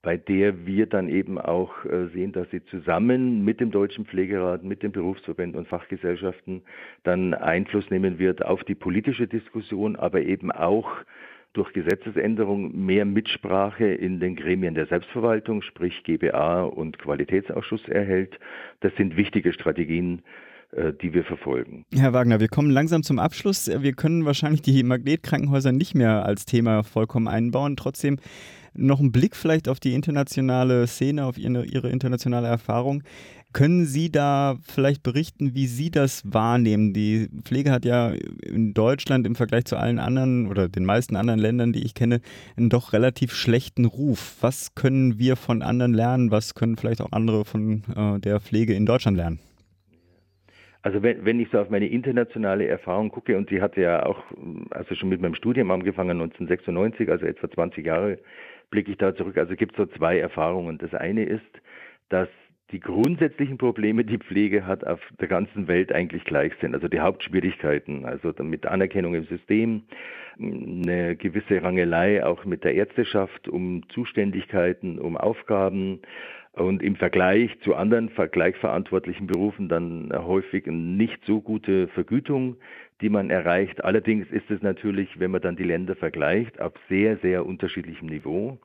bei 0.01 0.15
der 0.17 0.65
wir 0.65 0.85
dann 0.85 1.09
eben 1.09 1.37
auch 1.37 1.85
äh, 1.85 2.07
sehen, 2.13 2.31
dass 2.31 2.49
sie 2.51 2.63
zusammen 2.65 3.43
mit 3.43 3.59
dem 3.59 3.71
Deutschen 3.71 4.05
Pflegerat, 4.05 4.63
mit 4.63 4.81
den 4.81 4.91
Berufsverbänden 4.91 5.59
und 5.59 5.67
Fachgesellschaften 5.67 6.61
dann 7.03 7.33
Einfluss 7.33 7.89
nehmen 7.89 8.17
wird 8.17 8.45
auf 8.45 8.63
die 8.63 8.75
politische 8.75 9.27
Diskussion, 9.27 9.95
aber 9.95 10.21
eben 10.21 10.51
auch 10.51 10.89
durch 11.53 11.73
Gesetzesänderung 11.73 12.85
mehr 12.85 13.05
Mitsprache 13.05 13.87
in 13.87 14.19
den 14.19 14.35
Gremien 14.35 14.75
der 14.75 14.85
Selbstverwaltung, 14.85 15.63
sprich 15.63 16.03
GBA 16.03 16.63
und 16.63 16.99
Qualitätsausschuss 16.99 17.87
erhält. 17.89 18.39
Das 18.81 18.95
sind 18.95 19.17
wichtige 19.17 19.51
Strategien, 19.51 20.21
die 20.71 21.13
wir 21.13 21.23
verfolgen. 21.23 21.85
Herr 21.93 22.13
Wagner, 22.13 22.39
wir 22.39 22.47
kommen 22.47 22.69
langsam 22.69 23.01
zum 23.01 23.17
Abschluss. 23.17 23.67
Wir 23.67 23.93
können 23.93 24.25
wahrscheinlich 24.25 24.61
die 24.61 24.83
Magnetkrankenhäuser 24.83 25.71
nicht 25.71 25.95
mehr 25.95 26.25
als 26.25 26.45
Thema 26.45 26.83
vollkommen 26.83 27.27
einbauen. 27.27 27.75
Trotzdem 27.75 28.17
noch 28.73 28.99
ein 28.99 29.11
Blick 29.11 29.35
vielleicht 29.35 29.67
auf 29.67 29.79
die 29.79 29.93
internationale 29.93 30.87
Szene, 30.87 31.25
auf 31.25 31.37
Ihre, 31.37 31.65
Ihre 31.65 31.89
internationale 31.89 32.47
Erfahrung. 32.47 33.03
Können 33.51 33.85
Sie 33.85 34.11
da 34.11 34.57
vielleicht 34.61 35.01
berichten, 35.01 35.55
wie 35.55 35.65
Sie 35.65 35.89
das 35.89 36.21
wahrnehmen? 36.23 36.93
Die 36.93 37.29
Pflege 37.43 37.71
hat 37.71 37.83
ja 37.83 38.13
in 38.43 38.75
Deutschland 38.75 39.25
im 39.25 39.33
Vergleich 39.33 39.65
zu 39.65 39.75
allen 39.75 39.97
anderen 39.97 40.47
oder 40.47 40.69
den 40.69 40.85
meisten 40.85 41.15
anderen 41.15 41.39
Ländern, 41.39 41.73
die 41.73 41.83
ich 41.83 41.95
kenne, 41.95 42.21
einen 42.57 42.69
doch 42.69 42.93
relativ 42.93 43.33
schlechten 43.33 43.85
Ruf. 43.85 44.35
Was 44.41 44.75
können 44.75 45.17
wir 45.17 45.35
von 45.35 45.63
anderen 45.63 45.95
lernen? 45.95 46.29
Was 46.29 46.53
können 46.53 46.77
vielleicht 46.77 47.01
auch 47.01 47.11
andere 47.11 47.43
von 47.43 47.83
äh, 47.95 48.19
der 48.19 48.39
Pflege 48.39 48.75
in 48.75 48.85
Deutschland 48.85 49.17
lernen? 49.17 49.39
Also 50.81 51.03
wenn, 51.03 51.25
wenn 51.25 51.39
ich 51.39 51.49
so 51.49 51.59
auf 51.59 51.69
meine 51.69 51.87
internationale 51.87 52.67
Erfahrung 52.67 53.09
gucke, 53.09 53.37
und 53.37 53.49
sie 53.49 53.61
hatte 53.61 53.81
ja 53.81 54.05
auch, 54.05 54.23
also 54.71 54.95
schon 54.95 55.09
mit 55.09 55.21
meinem 55.21 55.35
Studium 55.35 55.71
angefangen 55.71 56.21
1996, 56.21 57.09
also 57.09 57.25
etwa 57.25 57.49
20 57.49 57.85
Jahre, 57.85 58.19
blicke 58.69 58.91
ich 58.91 58.97
da 58.97 59.15
zurück. 59.15 59.37
Also 59.37 59.55
gibt 59.55 59.73
es 59.73 59.77
so 59.77 59.85
zwei 59.97 60.19
Erfahrungen. 60.19 60.77
Das 60.77 60.93
eine 60.93 61.23
ist, 61.25 61.61
dass 62.09 62.29
die 62.71 62.79
grundsätzlichen 62.79 63.57
Probleme, 63.57 64.05
die 64.05 64.19
Pflege 64.19 64.65
hat, 64.65 64.85
auf 64.85 64.99
der 65.19 65.27
ganzen 65.27 65.67
Welt 65.67 65.91
eigentlich 65.91 66.23
gleich 66.23 66.53
sind. 66.61 66.75
Also 66.75 66.87
die 66.87 66.99
Hauptschwierigkeiten, 66.99 68.05
also 68.05 68.31
mit 68.43 68.67
Anerkennung 68.67 69.15
im 69.15 69.25
System, 69.25 69.83
eine 70.39 71.15
gewisse 71.15 71.61
Rangelei 71.63 72.23
auch 72.23 72.45
mit 72.45 72.63
der 72.63 72.75
Ärzteschaft 72.75 73.49
um 73.49 73.83
Zuständigkeiten, 73.89 74.99
um 74.99 75.17
Aufgaben 75.17 76.01
und 76.59 76.83
im 76.83 76.95
Vergleich 76.95 77.57
zu 77.61 77.75
anderen 77.75 78.09
vergleichverantwortlichen 78.09 79.27
Berufen 79.27 79.69
dann 79.69 80.11
häufig 80.13 80.67
eine 80.67 80.77
nicht 80.77 81.23
so 81.25 81.41
gute 81.41 81.87
Vergütung, 81.89 82.57
die 83.01 83.09
man 83.09 83.29
erreicht. 83.29 83.83
Allerdings 83.83 84.29
ist 84.31 84.49
es 84.51 84.61
natürlich, 84.61 85.19
wenn 85.19 85.31
man 85.31 85.41
dann 85.41 85.55
die 85.55 85.63
Länder 85.63 85.95
vergleicht, 85.95 86.59
auf 86.59 86.73
sehr, 86.89 87.17
sehr 87.17 87.45
unterschiedlichem 87.45 88.07
Niveau. 88.07 88.59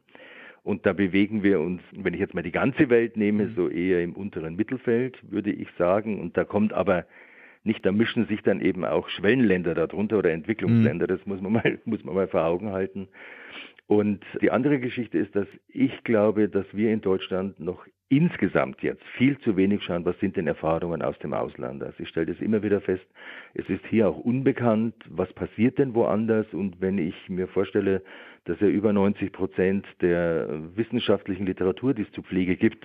Und 0.62 0.86
da 0.86 0.92
bewegen 0.92 1.42
wir 1.42 1.60
uns, 1.60 1.82
wenn 1.92 2.14
ich 2.14 2.20
jetzt 2.20 2.34
mal 2.34 2.42
die 2.42 2.50
ganze 2.50 2.88
Welt 2.88 3.16
nehme, 3.16 3.44
mhm. 3.44 3.54
so 3.54 3.68
eher 3.68 4.02
im 4.02 4.14
unteren 4.14 4.56
Mittelfeld, 4.56 5.18
würde 5.30 5.52
ich 5.52 5.68
sagen. 5.76 6.20
Und 6.20 6.36
da 6.36 6.44
kommt 6.44 6.72
aber 6.72 7.04
nicht, 7.64 7.84
da 7.84 7.92
mischen 7.92 8.26
sich 8.26 8.42
dann 8.42 8.60
eben 8.60 8.84
auch 8.84 9.08
Schwellenländer 9.08 9.74
darunter 9.74 10.18
oder 10.18 10.32
Entwicklungsländer. 10.32 11.06
Mhm. 11.06 11.08
Das 11.08 11.26
muss 11.26 11.40
man 11.40 11.52
mal, 11.52 11.78
muss 11.84 12.04
man 12.04 12.14
mal 12.14 12.28
vor 12.28 12.44
Augen 12.44 12.70
halten. 12.72 13.08
Und 13.86 14.24
die 14.40 14.50
andere 14.50 14.78
Geschichte 14.78 15.18
ist, 15.18 15.34
dass 15.36 15.46
ich 15.68 16.04
glaube, 16.04 16.48
dass 16.48 16.66
wir 16.72 16.90
in 16.90 17.00
Deutschland 17.02 17.60
noch 17.60 17.84
insgesamt 18.08 18.82
jetzt 18.82 19.02
viel 19.16 19.38
zu 19.38 19.56
wenig 19.56 19.82
schauen, 19.82 20.04
was 20.04 20.18
sind 20.20 20.36
denn 20.36 20.46
Erfahrungen 20.46 21.02
aus 21.02 21.18
dem 21.18 21.34
Ausland. 21.34 21.82
Also 21.82 22.02
ich 22.02 22.08
stelle 22.08 22.26
das 22.26 22.40
immer 22.40 22.62
wieder 22.62 22.80
fest, 22.80 23.04
es 23.54 23.68
ist 23.68 23.84
hier 23.86 24.08
auch 24.08 24.18
unbekannt, 24.18 24.94
was 25.08 25.32
passiert 25.32 25.78
denn 25.78 25.94
woanders. 25.94 26.46
Und 26.52 26.80
wenn 26.80 26.98
ich 26.98 27.14
mir 27.28 27.48
vorstelle, 27.48 28.02
dass 28.44 28.60
ja 28.60 28.68
über 28.68 28.92
90 28.92 29.32
Prozent 29.32 29.86
der 30.00 30.48
wissenschaftlichen 30.76 31.46
Literatur, 31.46 31.92
die 31.94 32.02
es 32.02 32.12
zu 32.12 32.22
Pflege 32.22 32.56
gibt, 32.56 32.84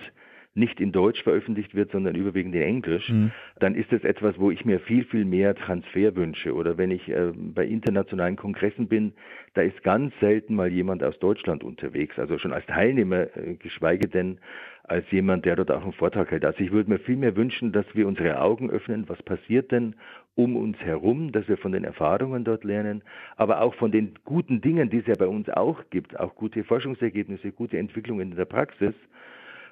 nicht 0.54 0.80
in 0.80 0.90
Deutsch 0.90 1.22
veröffentlicht 1.22 1.74
wird, 1.74 1.92
sondern 1.92 2.16
überwiegend 2.16 2.54
in 2.56 2.62
Englisch, 2.62 3.08
mhm. 3.08 3.30
dann 3.60 3.76
ist 3.76 3.92
das 3.92 4.02
etwas, 4.02 4.38
wo 4.38 4.50
ich 4.50 4.64
mir 4.64 4.80
viel, 4.80 5.04
viel 5.04 5.24
mehr 5.24 5.54
Transfer 5.54 6.16
wünsche. 6.16 6.54
Oder 6.54 6.76
wenn 6.76 6.90
ich 6.90 7.08
äh, 7.08 7.32
bei 7.36 7.64
internationalen 7.64 8.36
Kongressen 8.36 8.88
bin, 8.88 9.12
da 9.54 9.62
ist 9.62 9.82
ganz 9.84 10.12
selten 10.20 10.56
mal 10.56 10.68
jemand 10.72 11.04
aus 11.04 11.18
Deutschland 11.20 11.62
unterwegs, 11.62 12.18
also 12.18 12.36
schon 12.38 12.52
als 12.52 12.66
Teilnehmer, 12.66 13.36
äh, 13.36 13.54
geschweige 13.54 14.08
denn 14.08 14.38
als 14.82 15.08
jemand, 15.12 15.44
der 15.44 15.54
dort 15.54 15.70
auch 15.70 15.84
einen 15.84 15.92
Vortrag 15.92 16.32
hält. 16.32 16.44
Also 16.44 16.64
ich 16.64 16.72
würde 16.72 16.90
mir 16.90 16.98
viel 16.98 17.16
mehr 17.16 17.36
wünschen, 17.36 17.70
dass 17.70 17.86
wir 17.94 18.08
unsere 18.08 18.40
Augen 18.40 18.70
öffnen, 18.70 19.08
was 19.08 19.22
passiert 19.22 19.70
denn 19.70 19.94
um 20.34 20.56
uns 20.56 20.78
herum, 20.78 21.30
dass 21.30 21.46
wir 21.48 21.58
von 21.58 21.70
den 21.70 21.84
Erfahrungen 21.84 22.42
dort 22.44 22.64
lernen, 22.64 23.02
aber 23.36 23.60
auch 23.60 23.74
von 23.74 23.92
den 23.92 24.14
guten 24.24 24.60
Dingen, 24.60 24.90
die 24.90 24.98
es 24.98 25.06
ja 25.06 25.14
bei 25.16 25.28
uns 25.28 25.48
auch 25.48 25.84
gibt, 25.90 26.18
auch 26.18 26.34
gute 26.34 26.64
Forschungsergebnisse, 26.64 27.52
gute 27.52 27.78
Entwicklungen 27.78 28.32
in 28.32 28.36
der 28.36 28.46
Praxis, 28.46 28.94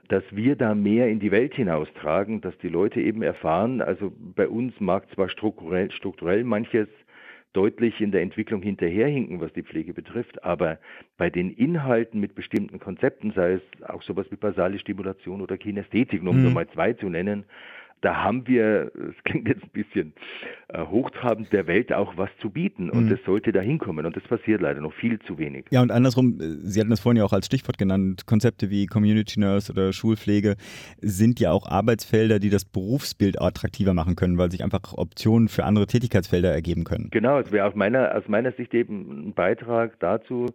dass 0.09 0.25
wir 0.31 0.57
da 0.57 0.75
mehr 0.75 1.09
in 1.09 1.21
die 1.21 1.31
Welt 1.31 1.55
hinaustragen, 1.55 2.41
dass 2.41 2.57
die 2.59 2.69
Leute 2.69 3.01
eben 3.01 3.23
erfahren, 3.23 3.81
also 3.83 4.13
bei 4.35 4.49
uns 4.49 4.73
mag 4.81 5.09
zwar 5.15 5.29
strukturell, 5.29 5.91
strukturell 5.91 6.45
manches 6.45 6.89
deutlich 7.53 8.01
in 8.01 8.13
der 8.13 8.23
Entwicklung 8.23 8.63
hinterherhinken, 8.63 9.41
was 9.41 9.53
die 9.53 9.63
Pflege 9.63 9.95
betrifft, 9.95 10.43
aber 10.45 10.79
bei 11.17 11.31
den 11.31 11.51
Inhalten 11.51 12.21
mit 12.21 12.35
bestimmten 12.35 12.79
Konzepten, 12.79 13.33
sei 13.33 13.55
es 13.55 13.63
auch 13.89 14.03
sowas 14.03 14.27
wie 14.31 14.37
basale 14.37 14.79
Stimulation 14.79 15.41
oder 15.41 15.57
Kinästhetik, 15.57 16.23
um 16.23 16.37
mhm. 16.37 16.43
nur 16.43 16.53
mal 16.53 16.69
zwei 16.69 16.93
zu 16.93 17.09
nennen, 17.09 17.45
da 18.01 18.23
haben 18.23 18.47
wir, 18.47 18.93
es 18.95 19.25
klingt 19.25 19.49
jetzt 19.49 19.63
ein 19.65 19.71
bisschen 19.71 20.13
äh, 20.69 20.85
hochtrabend, 20.85 21.53
der 21.53 21.67
Welt 21.67 21.93
auch 21.93 22.17
was 22.17 22.31
zu 22.41 22.51
bieten 22.51 22.91
und 22.91 23.07
mhm. 23.07 23.11
das 23.11 23.19
sollte 23.25 23.53
da 23.53 23.61
hinkommen 23.61 24.07
und 24.07 24.17
das 24.17 24.23
passiert 24.25 24.61
leider 24.61 24.81
noch 24.81 24.93
viel 24.95 25.19
zu 25.21 25.39
wenig. 25.39 25.67
Ja 25.71 25.83
und 25.83 25.91
andersrum, 25.91 26.41
äh, 26.41 26.45
Sie 26.63 26.81
hatten 26.81 26.91
das 26.91 27.01
vorhin 27.01 27.19
ja 27.19 27.25
auch 27.25 27.33
als 27.33 27.47
Stichwort 27.47 27.79
genannt, 27.79 28.27
Konzepte 28.27 28.71
wie 28.71 28.87
Community 28.87 29.41
Nurse 29.41 29.73
oder 29.73 29.93
Schulpflege 29.93 30.57
sind 31.01 31.41
ja 31.41 31.51
auch 31.51 31.67
Arbeitsfelder, 31.67 32.39
die 32.39 32.51
das 32.51 32.65
Berufsbild 32.65 33.41
attraktiver 33.41 33.95
machen 33.95 34.17
können, 34.17 34.39
weil 34.39 34.51
sich 34.51 34.63
einfach 34.63 34.95
Optionen 34.95 35.49
für 35.49 35.65
andere 35.65 35.87
Tätigkeitsfelder 35.87 36.53
ergeben 36.53 36.85
können. 36.85 37.09
Genau, 37.11 37.39
es 37.39 37.51
wäre 37.53 37.67
aus 37.67 37.75
meiner, 37.75 38.15
aus 38.15 38.29
meiner 38.29 38.53
Sicht 38.53 38.75
eben 38.75 39.29
ein 39.29 39.35
Beitrag 39.35 39.99
dazu, 40.01 40.47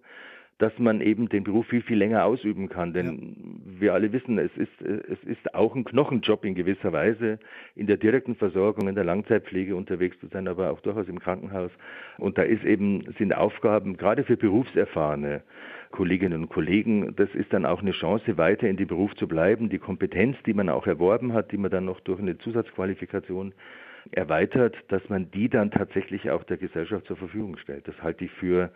dass 0.60 0.78
man 0.78 1.02
eben 1.02 1.30
den 1.30 1.44
Beruf 1.44 1.68
viel, 1.68 1.82
viel 1.82 1.98
länger 1.98 2.26
ausüben 2.26 2.70
kann. 2.70 2.94
Denn 2.94 3.62
ja. 3.66 3.82
wir 3.82 3.94
alle 3.94 4.12
wissen, 4.14 4.38
es 4.38 4.56
ist, 4.56 4.82
es 4.82 5.24
ist 5.24 5.56
auch 5.56 5.76
ein 5.76 5.84
Knochenjob 5.84 6.46
in 6.46 6.56
gewisser 6.56 6.94
Weise, 6.94 7.40
in 7.76 7.88
der 7.88 7.98
direkten 7.98 8.36
Versorgung, 8.36 8.88
in 8.88 8.96
der 8.96 9.04
Langzeitpflege 9.04 9.76
unterwegs 9.76 10.20
zu 10.20 10.28
sein, 10.28 10.48
aber 10.48 10.72
auch 10.72 10.80
durchaus 10.82 11.08
im 11.08 11.20
Krankenhaus. 11.20 11.72
Und 12.18 12.38
da 12.38 12.44
ist 12.44 12.64
eben, 12.64 13.14
sind 13.18 13.34
Aufgaben, 13.34 13.98
gerade 13.98 14.24
für 14.24 14.38
berufserfahrene 14.38 15.42
Kolleginnen 15.92 16.42
und 16.44 16.50
Kollegen, 16.50 17.16
das 17.16 17.30
ist 17.36 17.54
dann 17.54 17.66
auch 17.66 17.82
eine 17.82 17.92
Chance, 17.92 18.38
weiter 18.38 18.68
in 18.68 18.78
dem 18.78 18.88
Beruf 18.88 19.16
zu 19.16 19.28
bleiben. 19.28 19.70
Die 19.70 19.78
Kompetenz, 19.78 20.38
die 20.46 20.54
man 20.54 20.70
auch 20.70 20.88
erworben 20.88 21.34
hat, 21.34 21.52
die 21.52 21.58
man 21.58 21.70
dann 21.70 21.86
noch 21.86 22.00
durch 22.00 22.20
eine 22.20 22.38
Zusatzqualifikation 22.40 23.54
erweitert, 24.12 24.76
dass 24.90 25.02
man 25.10 25.32
die 25.32 25.50
dann 25.50 25.72
tatsächlich 25.72 26.30
auch 26.30 26.44
der 26.44 26.58
Gesellschaft 26.58 27.08
zur 27.08 27.18
Verfügung 27.18 27.58
stellt. 27.58 27.88
Das 27.88 27.96
halte 28.02 28.26
ich 28.26 28.32
für 28.32 28.72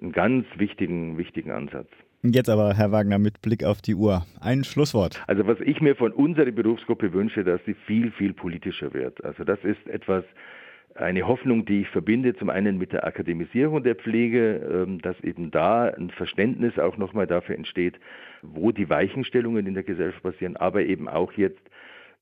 einen 0.00 0.12
ganz 0.12 0.46
wichtigen, 0.56 1.18
wichtigen 1.18 1.50
Ansatz. 1.50 1.88
Jetzt 2.22 2.48
aber, 2.48 2.74
Herr 2.74 2.90
Wagner, 2.90 3.18
mit 3.18 3.42
Blick 3.42 3.62
auf 3.62 3.80
die 3.80 3.94
Uhr. 3.94 4.26
Ein 4.40 4.64
Schlusswort. 4.64 5.22
Also 5.28 5.46
was 5.46 5.60
ich 5.60 5.80
mir 5.80 5.94
von 5.94 6.12
unserer 6.12 6.50
Berufsgruppe 6.50 7.12
wünsche, 7.12 7.44
dass 7.44 7.60
sie 7.64 7.74
viel, 7.74 8.10
viel 8.10 8.32
politischer 8.32 8.92
wird. 8.92 9.24
Also 9.24 9.44
das 9.44 9.62
ist 9.62 9.86
etwas, 9.86 10.24
eine 10.96 11.26
Hoffnung, 11.28 11.64
die 11.64 11.82
ich 11.82 11.88
verbinde, 11.88 12.34
zum 12.34 12.50
einen 12.50 12.76
mit 12.76 12.92
der 12.92 13.06
Akademisierung 13.06 13.84
der 13.84 13.94
Pflege, 13.94 14.56
ähm, 14.56 15.00
dass 15.00 15.18
eben 15.20 15.50
da 15.50 15.84
ein 15.84 16.10
Verständnis 16.10 16.78
auch 16.78 16.96
nochmal 16.96 17.26
dafür 17.26 17.54
entsteht, 17.54 17.94
wo 18.42 18.72
die 18.72 18.90
Weichenstellungen 18.90 19.66
in 19.66 19.74
der 19.74 19.84
Gesellschaft 19.84 20.22
passieren, 20.22 20.56
aber 20.56 20.82
eben 20.82 21.08
auch 21.08 21.32
jetzt 21.34 21.62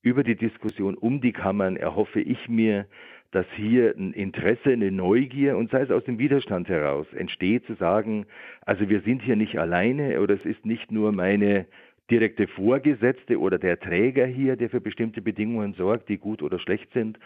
über 0.07 0.23
die 0.23 0.37
Diskussion 0.37 0.95
um 0.95 1.21
die 1.21 1.33
Kammern 1.33 1.77
erhoffe 1.77 2.21
ich 2.21 2.49
mir, 2.49 2.87
dass 3.33 3.45
hier 3.57 3.93
ein 3.99 4.13
Interesse, 4.13 4.71
eine 4.71 4.93
Neugier 4.93 5.57
und 5.57 5.73
sei 5.73 5.81
es 5.81 5.91
aus 5.91 6.05
dem 6.05 6.21
Widerstand 6.21 6.69
heraus 6.69 7.09
entsteht, 7.13 7.67
zu 7.67 7.75
sagen, 7.75 8.25
also 8.65 8.89
wir 8.89 9.01
sind 9.01 9.21
hier 9.21 9.35
nicht 9.35 9.59
alleine 9.59 10.21
oder 10.21 10.35
es 10.35 10.45
ist 10.45 10.65
nicht 10.65 10.93
nur 10.93 11.11
meine 11.11 11.67
direkte 12.11 12.47
Vorgesetzte 12.47 13.41
oder 13.41 13.59
der 13.59 13.81
Träger 13.81 14.27
hier, 14.27 14.57
der 14.57 14.71
für 14.71 14.81
bestimmte 14.81 15.21
Bedingungen 15.21 15.75
sorgt, 15.75 16.09
die 16.09 16.19
gut 16.19 16.43
oder 16.43 16.59
schlecht 16.59 16.93
sind, 16.93 17.19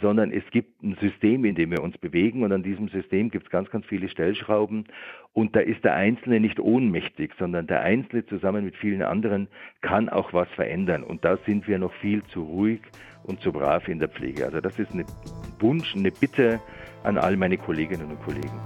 sondern 0.00 0.30
es 0.30 0.44
gibt 0.50 0.82
ein 0.82 0.96
System, 1.00 1.44
in 1.44 1.54
dem 1.54 1.70
wir 1.70 1.82
uns 1.82 1.96
bewegen 1.96 2.42
und 2.42 2.52
an 2.52 2.62
diesem 2.62 2.88
System 2.88 3.30
gibt 3.30 3.46
es 3.46 3.50
ganz, 3.50 3.70
ganz 3.70 3.86
viele 3.86 4.08
Stellschrauben 4.08 4.84
und 5.32 5.56
da 5.56 5.60
ist 5.60 5.84
der 5.84 5.94
Einzelne 5.94 6.40
nicht 6.40 6.60
ohnmächtig, 6.60 7.32
sondern 7.38 7.66
der 7.66 7.80
Einzelne 7.80 8.26
zusammen 8.26 8.64
mit 8.64 8.76
vielen 8.76 9.02
anderen 9.02 9.48
kann 9.80 10.08
auch 10.08 10.32
was 10.34 10.48
verändern 10.50 11.02
und 11.02 11.24
da 11.24 11.38
sind 11.46 11.66
wir 11.66 11.78
noch 11.78 11.94
viel 11.94 12.22
zu 12.24 12.42
ruhig 12.42 12.80
und 13.24 13.40
zu 13.40 13.52
brav 13.52 13.88
in 13.88 13.98
der 13.98 14.08
Pflege. 14.08 14.44
Also 14.44 14.60
das 14.60 14.78
ist 14.78 14.92
ein 14.92 15.04
Wunsch, 15.60 15.94
eine 15.96 16.10
Bitte 16.10 16.60
an 17.04 17.16
all 17.16 17.36
meine 17.36 17.56
Kolleginnen 17.56 18.10
und 18.10 18.22
Kollegen. 18.22 18.60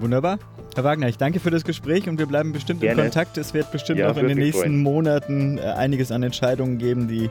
Wunderbar. 0.00 0.38
Herr 0.74 0.82
Wagner, 0.82 1.08
ich 1.08 1.18
danke 1.18 1.38
für 1.38 1.52
das 1.52 1.62
Gespräch 1.62 2.08
und 2.08 2.18
wir 2.18 2.26
bleiben 2.26 2.52
bestimmt 2.52 2.80
Gerne. 2.80 3.02
in 3.02 3.06
Kontakt. 3.06 3.38
Es 3.38 3.54
wird 3.54 3.70
bestimmt 3.70 4.00
ja, 4.00 4.10
auch 4.10 4.16
in 4.16 4.26
den 4.26 4.38
nächsten 4.38 4.60
freuen. 4.60 4.82
Monaten 4.82 5.58
äh, 5.58 5.62
einiges 5.62 6.10
an 6.10 6.24
Entscheidungen 6.24 6.78
geben, 6.78 7.06
die 7.06 7.30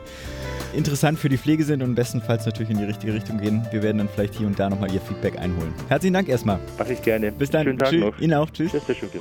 interessant 0.74 1.18
für 1.18 1.28
die 1.28 1.36
Pflege 1.36 1.62
sind 1.64 1.82
und 1.82 1.94
bestenfalls 1.94 2.46
natürlich 2.46 2.70
in 2.70 2.78
die 2.78 2.84
richtige 2.84 3.12
Richtung 3.12 3.38
gehen. 3.38 3.62
Wir 3.70 3.82
werden 3.82 3.98
dann 3.98 4.08
vielleicht 4.08 4.34
hier 4.34 4.46
und 4.46 4.58
da 4.58 4.70
nochmal 4.70 4.90
Ihr 4.90 5.00
Feedback 5.02 5.38
einholen. 5.38 5.74
Herzlichen 5.88 6.14
Dank 6.14 6.28
erstmal. 6.28 6.58
Mach 6.78 6.88
ich 6.88 7.02
gerne. 7.02 7.32
Bis 7.32 7.50
dann. 7.50 7.64
Schönen 7.64 7.78
Tag 7.78 7.90
Tschüss. 7.90 8.00
noch. 8.00 8.18
Ihnen 8.18 8.32
auch. 8.32 8.48
Tschüss. 8.48 8.72
Tschüss, 8.72 8.82
Herr. 8.88 9.20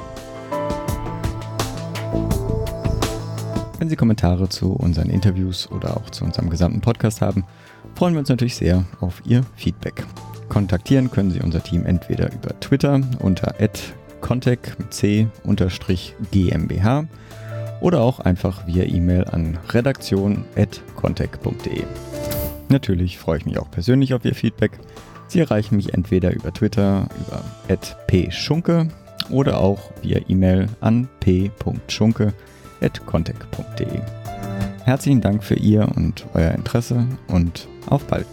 Wenn 3.77 3.89
Sie 3.89 3.97
Kommentare 3.97 4.47
zu 4.47 4.71
unseren 4.71 5.09
Interviews 5.09 5.69
oder 5.69 5.97
auch 5.97 6.09
zu 6.11 6.23
unserem 6.23 6.49
gesamten 6.49 6.79
Podcast 6.79 7.19
haben, 7.19 7.43
freuen 7.95 8.13
wir 8.13 8.19
uns 8.19 8.29
natürlich 8.29 8.55
sehr 8.55 8.85
auf 9.01 9.21
Ihr 9.25 9.41
Feedback. 9.57 10.05
Kontaktieren 10.47 11.11
können 11.11 11.31
Sie 11.31 11.41
unser 11.41 11.61
Team 11.61 11.85
entweder 11.85 12.31
über 12.31 12.57
Twitter 12.61 13.01
unter 13.19 13.59
contact 14.23 14.79
mit 14.79 14.91
c 14.93 15.27
GmbH 16.31 17.05
oder 17.81 18.01
auch 18.01 18.19
einfach 18.19 18.65
via 18.65 18.85
E-Mail 18.85 19.25
an 19.25 19.59
redaktion.contact.de. 19.69 21.83
Natürlich 22.69 23.19
freue 23.19 23.39
ich 23.39 23.45
mich 23.45 23.59
auch 23.59 23.69
persönlich 23.69 24.15
auf 24.15 24.25
Ihr 24.25 24.33
Feedback. 24.33 24.79
Sie 25.27 25.41
erreichen 25.41 25.75
mich 25.75 25.93
entweder 25.93 26.33
über 26.33 26.51
Twitter 26.53 27.09
über 27.27 27.43
@pschunke 28.07 28.87
oder 29.29 29.59
auch 29.59 29.91
via 30.01 30.21
E-Mail 30.27 30.67
an 30.79 31.09
p.schunke@contact.de. 31.19 33.99
Herzlichen 34.85 35.21
Dank 35.21 35.43
für 35.43 35.55
Ihr 35.55 35.89
und 35.95 36.25
euer 36.33 36.51
Interesse 36.51 37.05
und 37.27 37.67
auf 37.87 38.05
bald. 38.05 38.27